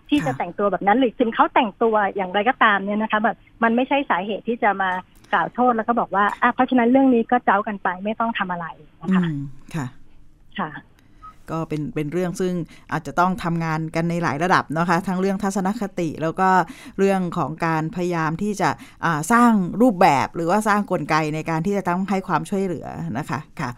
[0.09, 4.91] ที่จะแต่งตัวแบบนั้นหรือถึงเขาแต่งตัวอย่างไรก็ตามเนี่ยนะคะแบบมันไม่ใช่สาเหตุที่จะมา
[5.33, 8.67] กล่าวโทษแล้วก็บอกว่าอะเพราะฉะนั้นเรื่องนี้ก็เจ้ากันไปไม่ต้องทำอะไร
[9.01, 9.39] นะคะอืม
[9.75, 9.85] ค่ะ
[10.59, 10.69] ค่ะ
[11.51, 12.53] ก็เป็นเป็นเรื่องซึ่ง
[12.91, 16.49] อาจจะต้องทำงานกันในหลายระดับนะคะ ทั้งเรื่องทัศนคติ แล้วก็
[16.99, 18.69] เรื่องของการพยายามที่จะ
[19.05, 22.87] อ่าสร้างรูปแบบหรือว่าสร้างกลไกในการที่จะต้องให้ความช่วยเหลือ
[23.17, 23.71] นะคะค่ะ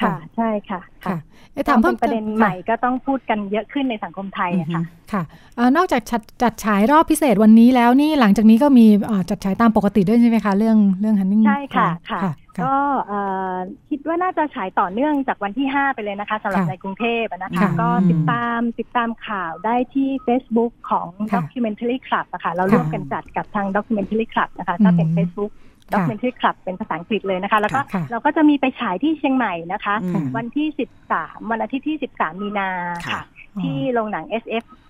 [0.00, 1.18] ค่ะใช่ค่ะค่ะ
[1.52, 5.22] เอ๊ะถาถามมเป็เพิ่นมประเด็นใหม่ค่ะก็ต้องพูดกันเยอะขึ้นในสังคมไทยอะค่ะค่ะ
[5.56, 12.32] เอ่อนอกจากจัดจัดฉายรอบพิเศษวันนี้แล้วนี่หลังจากนี้ก็มีเอ่อจัดฉายตามปกติด้วยใช่ไหมคะ เรื่องเรื่องฮันนิ่งใช่ค่ะค่ะค่ะ
[12.64, 12.74] ก็
[13.06, 13.20] เอ่
[13.54, 13.56] อ
[13.90, 27.58] คิดว่าน่าจะฉายต่อเนื่องจากวันที่ 5 ไปเลยนะคะสำหรับค่ะในกรุงเทพอะนะคะค่ะก็อืมติดตามติดตามข่าวได้ที่ Facebook ของค่ะ Documentary Club อะค่ะเราค่ะร่วมกันจัดกับทาง Documentary Club นะคะถ้าเป็นอืม Facebook ค่ะ Documentary Club เป็นภาษาอังกฤษเลยนะคะ
[27.60, 30.66] แล้วก็ค่ะเราก็จะมีไปฉายที่เชียงใหม่นะคะอืมวันที่
[31.10, 32.68] 13 วันอาทิตย์ที่ 13 มีนา
[33.10, 33.22] ค่ะค่ะ
[33.62, 34.87] ที่โรงหนัง SF เอ่อ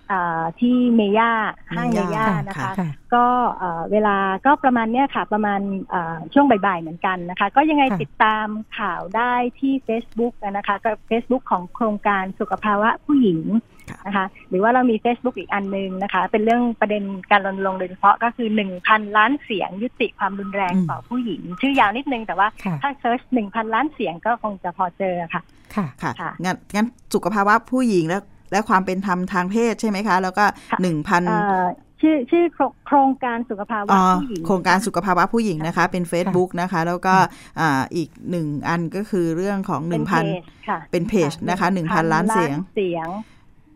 [0.59, 1.31] ที่เมย่า
[1.75, 3.25] ห้างเมย่าค่ะนะคะค่ะก็
[3.57, 8.47] เอ่อเวลาก็ประมาณเนี้ยค่ะ ประมาณเอ่อช่วงบ่ายๆเหมือนกันนะคะ ก็ยังไงค่ะติดตาม
[8.77, 13.41] ข่าวได้ที่ Facebook นะคะก็ Facebook ของโครงการสุขภาวะผู้หญิง
[13.89, 18.47] ค่ะนะคะหรือว่าเรามี Facebook อีกอันนึงนะคะ เป็นเรื่องประเด็นการรณรงค์โดยเฉพาะก็คือ
[18.83, 25.41] 1,000 ล้านเสียงยุติความรุนแรงอืมต่อผู้หญิง ชื่อยาวนิดนึงแต่ว่าค่ะถ้าเซิร์ช1,000 ล้านเสียงก็คงจะพอเจอค่ะ
[25.75, 28.19] ค่ะค่ะค่ะงั้นงั้นสุขภาวะผู้หญิงและ
[28.51, 31.67] และความเป็นธรรมทางเพศใช่ไหมคะ แล้วก็ค่ะหนึ่งพันเอ่อ
[32.01, 37.15] ชื่อชื่อโครงโครงการสุขภาวะอ๋อผู้หญิงโครงการสุขภาวะผู้หญิงนะคะ เป็น Facebook นะคะ แล้วก็
[37.59, 40.27] อ่าอีกหนึ่งอันก็คือเรื่องของหเป็นึ่นงเพพันจ
[40.67, 43.07] ค่ะเป็นเพจนะคะหนึ่งพันล้านเสียงเสียง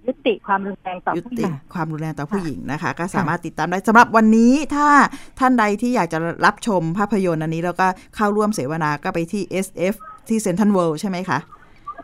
[0.08, 4.88] ยุติความรุนแรงต่อยุผู้หติญิงความรุนแรงต่อผู้หญิงนะคะ ก็สามารถติดตามได้สำหรับวันนี้ถ้า
[5.40, 9.94] ท่านใดที่อยากจะรับชมภาพยนตร์อันนี้ แล้วก็เข้าร่วมเสวนาก็ไปที่ SF
[10.28, 11.40] ที่เซ n นทรัลเวิลด์ใช่ไหมคะ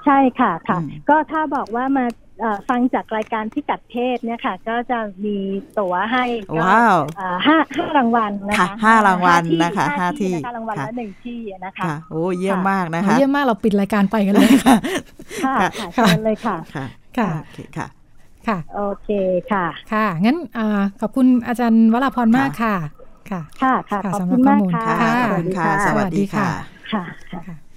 [0.05, 2.28] ใช่ค่ะค่ะอืมก็ถ้าบอกว่ามาเอ่อ
[2.69, 5.37] ฟังจากรายการที่กัดเพศเนี่ยค่ะ ก็จะมี
[5.79, 14.75] ตั๋วให้ก็ว้าวเอ่อห้าห้ารางวัลนะค่ะคะห้ารางวัลที่นะคะห้าที่นะคะรางวัลค่ะละหนึ่งที่นะคะค่ะโอ้เยี่ยมมากนะโอ้คะเยี่ยมมากเราปิดรายการไปกันเลยค่ะ
[15.45, 16.85] ค่ะค่ะเชิญเลยค่ะค่ะ
[17.17, 17.87] ค่ะโอเคค่ะ
[18.47, 19.09] ค่ะโอเค
[19.51, 22.75] ค่ะค่ะ งั้นอ่าขอบคุณอาจารย์วราพรมากค่ะ
[23.31, 26.47] ค่ะ ค่ะค่ะค่ะขอบสำหรับคุณมากข้อมูลค่ะค่ะขอบคุณค่ะ สวัสดีค่ะ
[26.93, 27.68] ค่ะ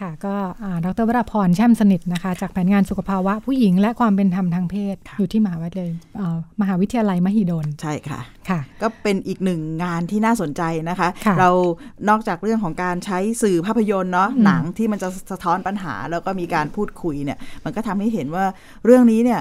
[0.00, 11.50] ค่ะค่ะค่ะ ก็อ่าดรวราพรแช่มสนิทนะคะ จากแผนงานสุขภาวะผู้หญิงและความเป็นธรรมทางเพศ อยู่ที่มหาวิทยาลัยเอ่อมหาวิทยาลัยมหิดล ใช่ค่ะค่ะ ก็เป็นอีกหนึ่งงานที่น่าสนใจนะคะค่ะเรา
[12.08, 18.44] นอกจากเรื่องของการใช้สื่อภาพยนตร์เนาะอืมหนังที่มันจะสะท้อนปัญหา แล้วก็มีการพูดคุยเนี่ย มันก็ทำให้เห็นว่า
[18.84, 19.40] เรื่องนี้เนี่ย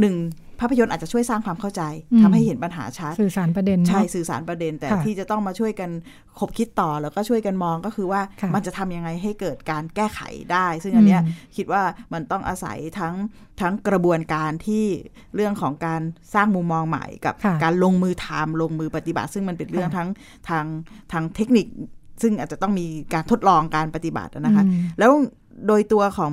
[0.00, 0.16] หนึ่ง
[0.60, 1.82] ภาพยนตร์อาจจะช่วยสร้างความเข้าใจ
[2.22, 5.90] ทำให้เห็นปัญหาชัดสื่อสารประเด็นเนอะใช่สื่อสารประเด็น แต่ค่ะที่จะต้องมาช่วยกัน
[6.38, 10.20] ขบคิดต่อแล้วก็ช่วยกันมองก็คือว่าค่ะมันจะทำยังไงให้เกิดการแก้ไข
[10.52, 11.82] ได้ ซึ่งอันเนี้ยอืมคิดว่า
[12.12, 13.14] มันต้องอาศัยทั้ง
[13.60, 14.84] ทั้งกระบวนการที่
[15.34, 16.02] เรื่องของการ
[16.34, 20.08] สร้างมุมมองใหม่กับค่ะการลงมือทำลงมือปฏิบัติ ซึ่งมันเป็นเรื่องค่ะทั้ง
[20.48, 20.64] ทาง
[21.12, 21.66] ทางเทคนิค
[22.22, 25.12] ซึ่งอาจจะต้องมีการทดลองการปฏิบัตินะคะอืมแล้ว
[25.66, 26.32] โดยตัวของ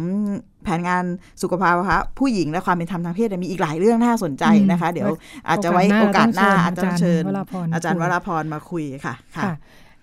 [0.63, 1.03] แผนงาน
[1.41, 5.09] สุขภาวะผู้หญิงและความเป็นธรรมทางเพศเนี่ยมีอีกหลายเรื่องน่าสนใจนะคะ เดี๋ยว
[5.47, 7.23] อาจจะไว้โอกาสหน้าอาจจะต้องเชิญ
[7.73, 9.53] อาจารย์วราพรมาคุยค่ะค่ะค่ะ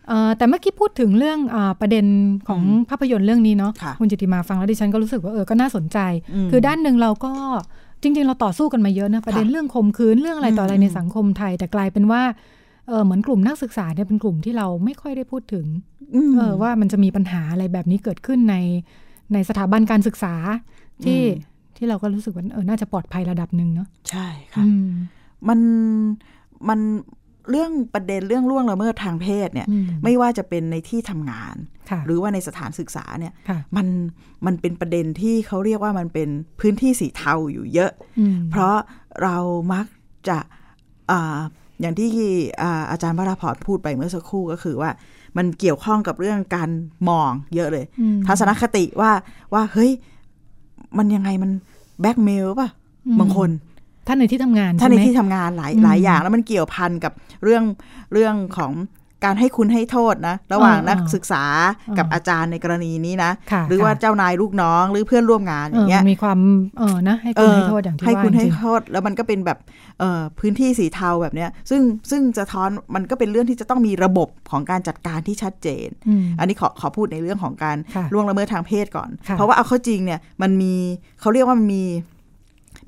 [0.08, 2.06] เอ่อแต่เมื่อกี้พูดถึงเรื่องอาประเด็น
[2.48, 5.98] ของอืมภาพยนตร์เรื่องนี้เนาะค่ะณจิติมาฟังแล้วดิฉันก็รู้สึกว่าเออก็น่าสนใจ
[6.34, 7.32] อืมคือด้านหนึ่งเราก็
[8.02, 12.22] จริง ๆ เราต่อสู้กันมาเยอะนะประเด็นค่ะเรื่องข่มขืนเรื่องอะไรต่ออะไรอืมในสังคมไทย แต่กลายเป็นว่า
[12.88, 15.66] เออเหมือนกลุ่มนักศึกษาเนี่ยเป็นกลุ่มที่เราไม่ค่อยได้พูดถึง
[16.28, 18.56] มเออว่ามันจะมีปัญหาอะไรแบบนี้เกิดขึ้นใน
[19.32, 20.34] ในสถาบันการศึกษา
[21.04, 24.88] ที่อืมที่เราก็รู้สึกว่าเออน่าจะปลอดภัยระดับหนึ่งเนาะใช่ค่ะอืม
[25.48, 25.60] มัน
[26.68, 26.80] มัน
[27.50, 31.56] เรื่องประเด็นเรื่องล่วงละเมิดทางเพศเนี่ยอืมไม่ว่าจะเป็นในที่ทำงาน
[31.90, 33.86] ค่ะหรือว่าในสถานศึกษาเนี่ยค่ะมัน
[34.46, 36.28] มันเป็นประเด็นที่เขาเรียกว่ามันเป็น
[36.60, 38.76] พื้นที่สีเทาอยู่เยอะอืมเพราะ
[39.22, 39.36] เรา
[39.74, 39.86] มัก
[40.28, 40.38] จะ
[41.10, 41.38] อา
[41.80, 42.08] อย่างที่
[42.62, 44.90] อ่าอาจารย์วราพรพูดไปเมื่อสักครู่ก็คือว่า
[45.38, 46.70] มันเกี่ยวข้องกับเรื่องการ
[47.08, 49.10] มองเยอะเลยอืมทัศนคติว่า
[49.54, 49.90] ว่าเฮ้ย
[50.98, 51.50] มันยังไงมัน
[52.00, 52.68] แบ็กเมลป่ะ
[53.06, 53.50] อืมบางคน
[54.06, 57.12] ท่านในที่ทำงานถ้าใช่ในไหมที่ทำงานหลายอืมหลายอย่างแล้วมันเกี่ยวพันกับ
[57.44, 57.64] เรื่อง
[58.12, 58.72] เรื่องของ
[59.24, 61.44] การให้คุณให้โทษนะ ระหว่างอ่านักศึกษา
[61.88, 66.38] อ่ากักับอาจารย์ในกรณีนี้นะค่ะหรือว่าค่ะเจ้านายลูกน้องหรือเพื่อนร่วมงานอเออย่างเงี้ยมันมีความ
[66.78, 69.87] เออนะให้คุณให้โทษอย่างที่ให้ว่าคุณให้จริงโทษแล้วมันก็เป็นแบบเอ่อ
[70.38, 80.74] พื้นที่สีเทาแบบเนี้ยซึ่งซึ่งจะท้อนมันก็เป็นเรื่องที่จะต้องมีระบบของการจัดการที่ชัดเจนอืมอันนี้ขอขอพูดในเรื่องของการค่ะล่วงละเมิดทางเพศก่อนค่ะเพราะว่าเอาเข้าจริงเนี่ยมันมี
[81.20, 81.84] เขาเรียกว่ามันมี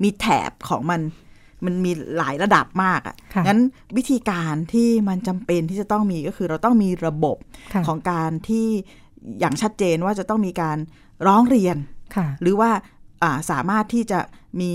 [0.03, 1.01] มีแถบของมัน
[1.65, 3.59] มันมีหลายระดับมากอะค่ะ่ะ งั้น
[3.97, 7.37] วิธีการที่มันจำเป็นที่จะต้องมีก็คือเราต้องมีระบบ
[7.73, 8.67] ค่ะของการที่
[9.39, 10.77] อย่างชัดเจนว่าจะต้องมีการ
[11.27, 11.77] ร้องเรียน
[12.15, 12.69] ค่ะหรือว่า
[13.23, 14.19] อ่าสามารถที่จะ
[14.61, 14.73] มี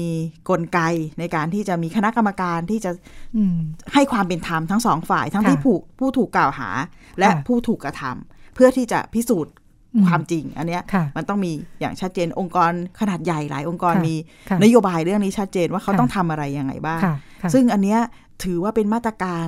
[0.51, 0.81] กลไก
[1.19, 2.91] ในการที่จะมีคณะกรรมการที่จะ
[3.37, 3.57] อืม
[3.95, 6.71] ให้ความเป็นธรรมทั้งสองฝ่ายทั้งค่ะที่ผู้ผู้ถูกกล่าวหา
[7.19, 9.53] และค่ะผู้ถูกกระทำเพื่อที่จะพิสูจน์
[9.95, 14.15] อืมความจริง อันเนี้ยค่ะมันต้องมีอย่างชัดเจนองค์กรขนาดใหญ่หลายองค์กรค่ะมี
[14.51, 18.01] ค่ะนโยบายเรื่องนี้ชัดเจนว่าเขาค่ะต้องทำอะไรยังไงบ้างค่ะค่ะซึ่งอันเนี้ย
[18.45, 19.47] ถือว่าเป็นมาตรการ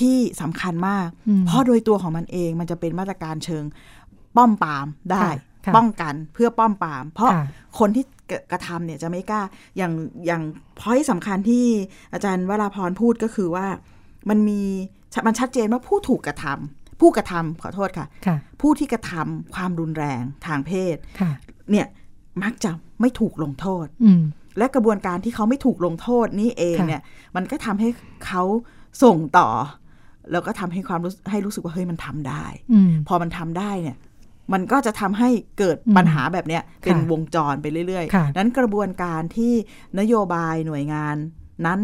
[0.00, 3.64] ที่สำคัญมากอืมเพราะโดยตัวของมันเองมันจะเป็นมาตรการเชิง
[4.36, 5.34] ป้อมปรามได้ค่ะ
[5.66, 7.44] ค่ะป้องกันเพื่อป้อมปราม เพราะค่ะ
[7.78, 9.42] คนที่ กระกระทำเนี่ยจะไม่กล้า
[9.76, 9.92] อย่าง
[10.26, 10.42] อย่าง
[10.78, 11.66] พอยสำคัญที่
[12.12, 13.66] อาจารย์วราพรพูดก็คือว่า
[14.28, 14.60] มันมี
[15.26, 21.32] มันชัดเจนว่าผู้ถูกกระทำผู้กระทำขอโทษค่ะค่ะผู้ที่กระทำความรุนแรงทางเพศค่ะ
[21.70, 21.86] เนี่ย
[22.42, 22.70] มักจะ
[23.00, 24.22] ไม่ถูกลงโทษอืม
[24.58, 27.02] และกระบวนการที่เขาไม่ถูกลงโทษนี้เองค่ะเนี่ย
[27.36, 27.88] มันก็ทำให้
[28.26, 28.42] เขา
[29.02, 29.48] ส่งต่อ
[30.32, 33.96] แล้วก็ทำให้ความรู้ให้รู้สึกว่าเฮ้ยมันทำได้อืมพอมันทำได้เนี่ย
[34.52, 35.28] มันก็จะทำให้
[35.58, 39.52] เกิดอืมปัญหาแบบเนี้ยเป็นค่ะวงจรไปเรื่อยค่ะๆนั้นกระบวนการที่
[40.00, 41.16] นโยบายหน่วยงาน
[41.66, 41.80] นั้น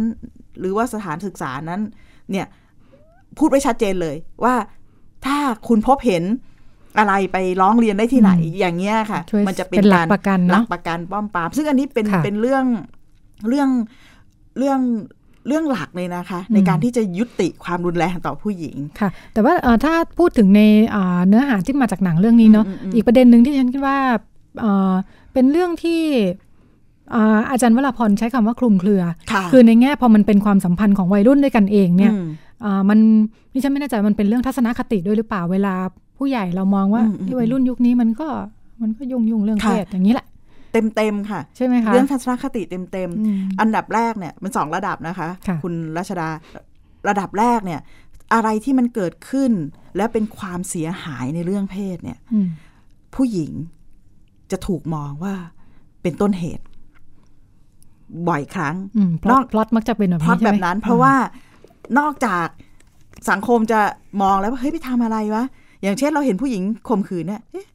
[0.60, 1.80] หรือว่าสถานศึกษานั้น
[2.30, 2.46] เนี่ย
[3.38, 4.54] พูดไว้ชัดเจนเลยว่า
[5.26, 5.38] ถ้า
[5.68, 6.24] คุณพบเห็น
[6.98, 12.64] อะไรไปร้องเรียนได้ที่ไหนอืมอย่างเงี้ยค่ะช่วยมันจะเป็เป็นนหลักการประกันหลัเนาะกประกันป้อมปรามซึ่งอันนี้เป็นค่ะเป็นเรื่อง
[13.48, 13.70] เรื่อง
[14.58, 14.80] เรื่อง
[15.48, 20.60] เรื่องหลักเลยนะคะ ในอืมการที่จะยุติความรุนแรงต่อผู้หญิงค่ะ แต่ว่าเอ่อถ้าพูดถึงใน
[20.94, 23.98] อ่าเนื้อหาที่มาจากหนังเรื่องนี้เนาะอืมอืมอืมอีกประเด็นหนึ่งที่ฉันคิดว่า
[24.60, 24.92] เอ่อ
[25.32, 26.02] เป็นเรื่องที่
[27.14, 32.26] อ่าอาจารย์วราพรใช้คำว่าคลุมเครือค่ะคือในแง่พอมันเป็นความสัมพันธ์ของวัยรุ่นด้วยกันเองเนี่ยอืม
[32.64, 32.98] อ่ามัน
[33.52, 35.74] นี่ฉันไม่แน่ใจมันเป็นเรื่องทัศนคติด้วยหรือเปล่าเวลา
[36.18, 38.28] ผู้ใหญ่เรามองว่าอืมอืมที่วัยรุ่นยุคนี้มันก็
[38.82, 40.26] มันก็ยุ่งยุ่งๆเรื่องค่ะเพศอย่างนี้แหละ
[40.72, 46.28] เต็มเต็มๆค่ะใช่ไหมคะเรื่องทัศนคติเต็มเต็มๆอืมอันดับแรกเนี่ยมันสองระดับนะคะค่ะณรัชดา
[47.08, 47.80] ระดับแรกเนี่ย
[48.34, 49.52] อะไรที่มันเกิดขึ้น
[49.96, 52.48] และเป็นความเสียหายในเรื่องเพศเนี่ยอืม
[53.14, 53.52] ผู้หญิง
[54.50, 55.34] จะถูกมองว่า
[56.02, 56.64] เป็นต้นเหตุ
[58.28, 61.14] บ่อยครั้งอืมพนล็ออกตพล็อตมักจะเป็นแบบพล็อนี้ตใช่แบไหมบนั้น เพราะว่า
[61.98, 62.46] นอกจาก
[63.30, 63.80] สังคมจะ
[64.22, 65.44] มองแล้วว่าเฮ้ยไปทำอะไรวะ
[65.82, 67.66] อย่างเช่นเราเห็นผู้หญิงข่มขืนเนี่ยเอ๊ะ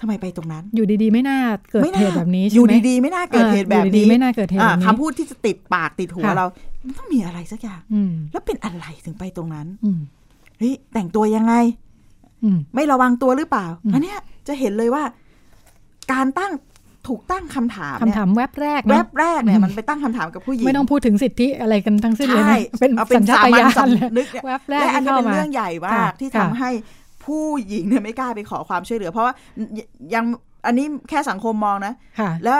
[0.00, 1.38] ทำไมไปตรงนั้น อยู่ดีๆ ไม่น่า
[1.70, 6.46] เกิดไม่เหน่าตุแบบนี้อใช่ยู่ไหมดีๆ ไม่น่าเกิดเหตุแบบอ่าอยู่ดีนี้ๆไม่น่าเกิดเหตุอ่าแบบนี้คำพูดที่จะติดปากติดหัวค่ะเรา
[6.84, 10.00] มันต้องมีอะไรสักอย่างอืมแล้วเป็นอะไรถึงไปตรงนั้นอืม
[10.58, 11.54] เฮ้ยแต่งตัวยังไง
[12.44, 14.18] อืมไม่ระวังตัวหรือเปล่าอืมอันเนี้ย
[14.48, 15.02] จะเห็นเลยว่า
[16.12, 16.52] การตั้ง
[17.08, 26.70] ถูกตั้งคำถามคำเนี่ยถามแวบแรกแวเนาะบแรกเนี่ยอืมมันไปตั้งคำถามกับผู้หญิง ไม่ต้องพูดถึงสิทธิอะไรกันทั้งสิ้นเลยใช่นะเป็นเอาสัญชาตญาณสามัญเลยสำนึกเนี่ยแวบแรกและอันที่นี้เข้าเป็นมาเรื่องใหญ่มากค่ะที่ค่ะทำให้
[27.26, 29.34] ผู้หญิงเนี่ยไม่กล้าไปขอความช่วยเหลือ เพราะว่า
[30.14, 30.24] ยัง
[30.66, 32.58] อันนี้แค่สังคมมองนะค่ะแล้ว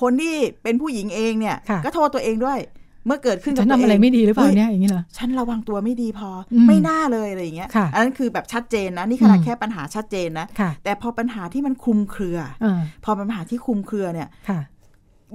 [0.00, 2.58] คนที่เป็นผู้หญิงเองเนี่ยค่ะก็โทษตัวเองด้วย
[3.06, 14.60] เมื่อเกิดขึ้นกับฉันตัวทำเองอะไรไม่ดีหรือเปล่าฮ้เนี่ยอย่างนี้เหรอฉันระวังตัวไม่ดีพออมไม่น่าเลยอะไรอย่างเงี้ยค่ะอันนั้นคือแบบชัดเจนนะนี่ขนาดอืมแค่ปัญหาชัดเจนนะค่ะแต่พอปัญหาที่มันคลุมเครืออ่าพอปัญหาที่คลุมเครือเนี่ยค่ะ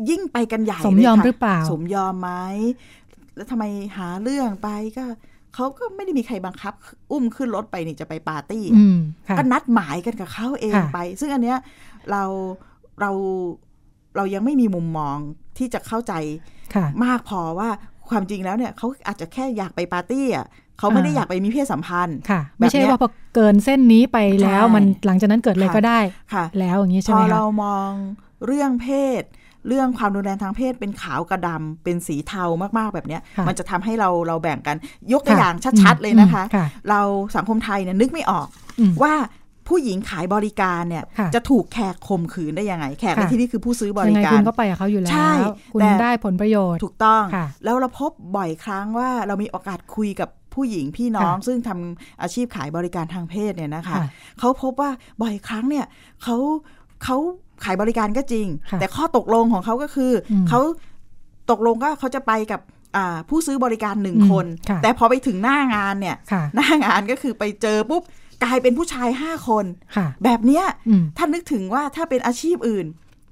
[0.10, 2.32] ยิ่งไปกันใหญ่สมเลยยอมค่ะหรือเปล่า สมยอมไหม
[3.36, 3.64] แล้วทำไม
[3.98, 5.06] หาเรื่องไปก็
[5.56, 6.74] เขาก็ไม่ได้มีใครบังคับ
[7.12, 8.98] อุ้มขึ้นรถไปนี่จะไปปาร์ตี้อืม
[9.28, 11.58] ค่ะก็นัดหมายกันกับเขาเองค่ะไป ซึ่งอันเนี้ย
[12.12, 12.24] เรา
[13.00, 13.12] เรา
[14.16, 15.18] เรายังไม่มีมุมมอง
[15.58, 16.14] ที่จะเข้าใจ
[16.76, 17.70] ค่ะมากพอว่า
[18.10, 20.46] ความจริงแล้วเนี่ยเขาอาจจะแค่อยากไปปาร์ตี้อะ
[20.78, 26.00] เขาไม่ได้อ่าอยากไปมีเพศสัมพันธ์ค่ะแบบไม่ใช่เนี้ยว่าพอเกินเส้นนี้ไปแล้วใช่มันหลังจากนั้นเกิดอะไรค่ะก็ได้
[26.34, 27.92] ค่ะ แล้วอย่างนี้พใช่อไหมคะเรามอง
[28.46, 28.88] เรื่องเพ
[29.22, 29.24] ศ
[29.68, 32.44] เรื่องความรุนแรงทางเพศเป็นขาวกับดำเป็นสีเทา
[32.78, 34.78] มากๆแบบเนี้ยค่ะมันจะทำให้เราเราแบ่งกัน
[35.14, 37.02] ยกตัวค่ะอย่างชัดๆเลยนะคะอืมค่ะเรา
[37.36, 38.48] สังคมไทยเนี่ยนึกไม่ออก
[38.80, 39.14] อืมว่า
[39.68, 45.38] ผู้หญิงขายบริการเนี่ยค่ะจะถูกแขกข่มขืนได้ยังไง แขกในค่ะที่นี้คือผู้ซื้อบยังริไงกาคุรณก็ไปกับเขาอยู่แล้ใช่ว
[45.74, 54.06] คุณแต่ได้ผลประโยชน์ถูกต้องค่ะแล้วเราพบบ่อยครั้งว่าเรามีโอกาสคุยกับผู้หญิงพี่น้องค่ะซึ่งทำอาชีพขายบริการทางเพศเนี่ยนะคะค่ะ
[54.40, 54.92] เขาพบว่า
[55.22, 55.86] บ่อยครั้งเนี่ย
[56.24, 56.38] เขา
[57.04, 57.18] เขา
[57.64, 60.60] ขายบริการก็จริงค่ะแต่ข้อตกลงของเขาก็คืออมเขา
[61.52, 62.62] ตกลงก็เขาจะไปกับ
[62.96, 68.04] อ่าผู้ซื้อบริการหนึ่งอืมคนค่ะแต่พอไปถึงหน้างานเนี่ยค่ะหน้างานก็คือไปเจอปุ๊บ
[68.44, 72.86] กลายเป็นผู้ชายห้าคนค่ะแบบเนี้ยอืมถ้านึกถึงว่าถ้าเป็นอาชีพอื่น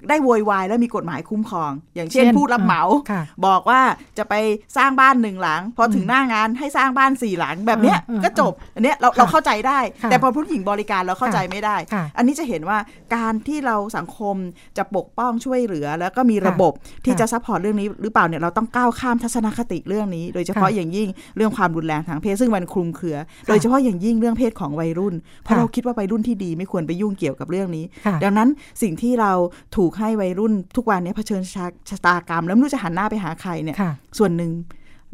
[0.09, 2.81] ได้โวยวายแล้วมีกฎหมายคุ้มครอง อย่างเช่นเช่นผู้รับเหมา
[3.11, 3.81] ค่ะบอกว่า
[4.17, 4.33] จะไป
[4.77, 12.77] สร้างบ้านหนึ่งหลัง พอถึงหน้างานให้สร้างบ้านสี่หลังแบบเนี้ยอืมก็จบ อันเนี้ยเราค่ะเราเข้าใจได้ค่ะแต่พอผู้หญิงบริการเราเข้าใจไม่ได้ค่ะอันนี้จะเห็นว่า
[13.15, 14.35] การที่เราสังคม
[14.77, 16.73] จะปกป้องช่วยเหลือ แล้วก็มีระบบ
[17.05, 28.49] ที่ค่ะจะซัพพอร์ตเรื่องนี้หรือเปล่าเนี่ยเราต้องก้าวข้ามทัศนคติเรื่องนี้ โดยเฉพาะค่ะอย่างยิ่งเรื่องความรุนแรงทางเพศซึ่งมันคลุมเครือ โดยเฉพาะอย่างยิ่งเรื่องเพศของวัยรุ่น เพราะค่ะเราคิดว่าวัยรุ่นที่ดีไม่ควรไปยุ่งเกี่ยวกับเรื่องนี้ค่ะดังนั้น
[28.81, 29.31] สิ่งที่เรา
[29.75, 34.51] ถูกกให้วัยรุ่นทุกวันนี้เผชิญชะชะตากรรม แล้วไม่รู้จะหันหน้าไปหาใครเนี่ยค่ะส่วนหนึ่ง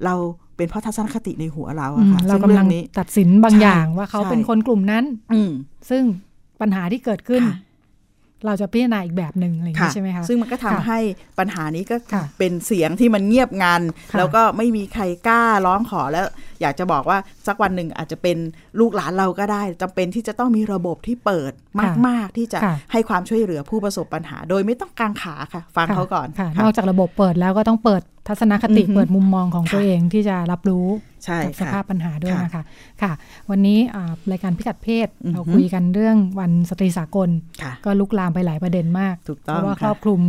[0.05, 0.13] เรา
[0.57, 5.03] เป็นเพราะทัศนคติในหัวเราอือะมค่ะเราซึ่งกำเรื่ลัองงนี้ตัดสินบางใช่อย่างว่าเขาใช่เป็นคนกลุ่มนั้น
[5.33, 5.51] อืม
[5.89, 6.03] ซึ่ง
[6.61, 7.57] ปัญหาที่เกิดขึ้นค่ะ
[8.45, 10.99] เราจะพิจารณาอีกแบบหนึ่งอะไรอย่างนี้ใช่ไหมคะซึ่งมันก็ทำค่ะให้
[11.39, 13.81] ปัญหานี้ก็ค่ะเป็นเสียงที่มันเงียบงัน
[14.11, 16.25] ค่ะแล้วก็ไม่มีใครกล้าร้องขอแล้ว
[16.61, 17.17] อยากจะบอกว่า
[17.47, 18.37] สักวันหนึ่งอาจจะเป็น
[18.79, 21.51] ลูกหลานเราก็ได้จำเป็นที่จะต้องมีระบบที่เปิด
[22.07, 30.85] มาก ๆ ที่จะค่ะให้ความช่วยเหลือผู้ประสบปัญหา โดยไม่ต้องกางขาค่ะ ฟังค่ะเขาก่อนค่ะค่ะนอกจากระบบเปิดแล้วก็ต้องเปิด ทัศนคติอือฮึเปิดมุมมองของตัวค่ะเองที่จะรับรู้
[31.25, 32.63] ใช่กับสค่ะภาพปัญหาด้วยค่ะนะคะ
[33.01, 33.11] ค่ะ
[33.49, 37.29] วันนี้อ่ารายการพิกัดเพศอือฮึเราคุยกันเรื่องวันสตรีสากล
[37.61, 40.21] ค่ะก็ลุกลามไปหลายประเด็นมากถูกเพต้องราะว่าครค่ะอบคลุม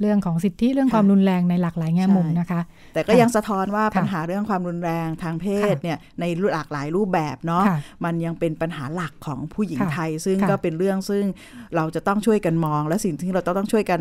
[0.00, 2.60] เรื่องของสิทธิเรื่องค่ะความรุนแรงในหลากหลายแง่มุมใช่นะคะ
[2.94, 11.24] แต่ก็ค่ะยังสะท้อนว่าค่ะปัญหาเรื่องความรุนแรงทางเพศค่ะเนี่ยในหลากหลายรูปแบบเนาะค่ะมันยังเป็นปัญหาหลักของผู้หญิงค่ะไทย ซึ่งค่ะก็เป็นเรื่องซึ่ง
[11.76, 14.00] เราจะต้องช่วยกันมอง และสิ่งที่เราต้องช่วยกัน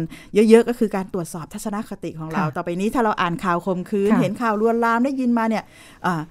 [0.50, 5.64] เยอะ ๆ ก็คือการตรวจสอบทัศนคติของเราค่ะต่อไปนี้ถ้าเราอ่านข่าวคมคืนค่ะเห็นข่าวลวนลามได้ยินมาเนี่ย
[6.06, 6.22] อ่า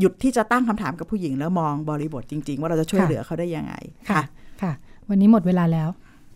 [0.00, 3.74] หยุดที่จะตั้งคำถามกับผู้หญิงแล้วมองบริบทจริง ๆ ว่าเราจะช่วยค่ะเหลือเขาได้ยังไง
[4.10, 4.22] ค่ะ
[4.62, 4.72] ค่ะ
[5.08, 5.88] วันนี้หมดเวลาแล้ว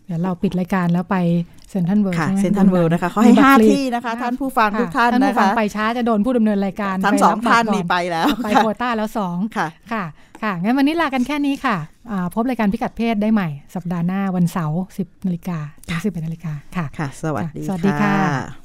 [0.05, 1.17] เดี๋ยวเราปิดรายการแล้วไป
[1.54, 10.03] เซนทันเวิร์ค่ะใช่ไหมเซนทันเวิลด์นะคะเขาให้มีบัตรห้าฟรีที่นะคะ ท่านผู้ฟังทุกท่านท่านนะผู้ฟังคะไปช้าจะโดนผู้ดำเนินรายการทั้งไปสองรับบัตรท่านก่นี่ไปแล้ว ไปค่ะโควต้าแล้วสองค่ะค่ะ
[10.43, 11.77] ค่ะ งั้นวันนี้ลากันแค่นี้ค่ะ
[12.11, 18.64] อ่าพบรายการพิกัดเพศได้ใหม่ สัปดาห์หน้าวันเสาร์10นาฬิกาถึง11นาฬิกาค่ะค่ะ สวัสดีสวัสดีค่ะ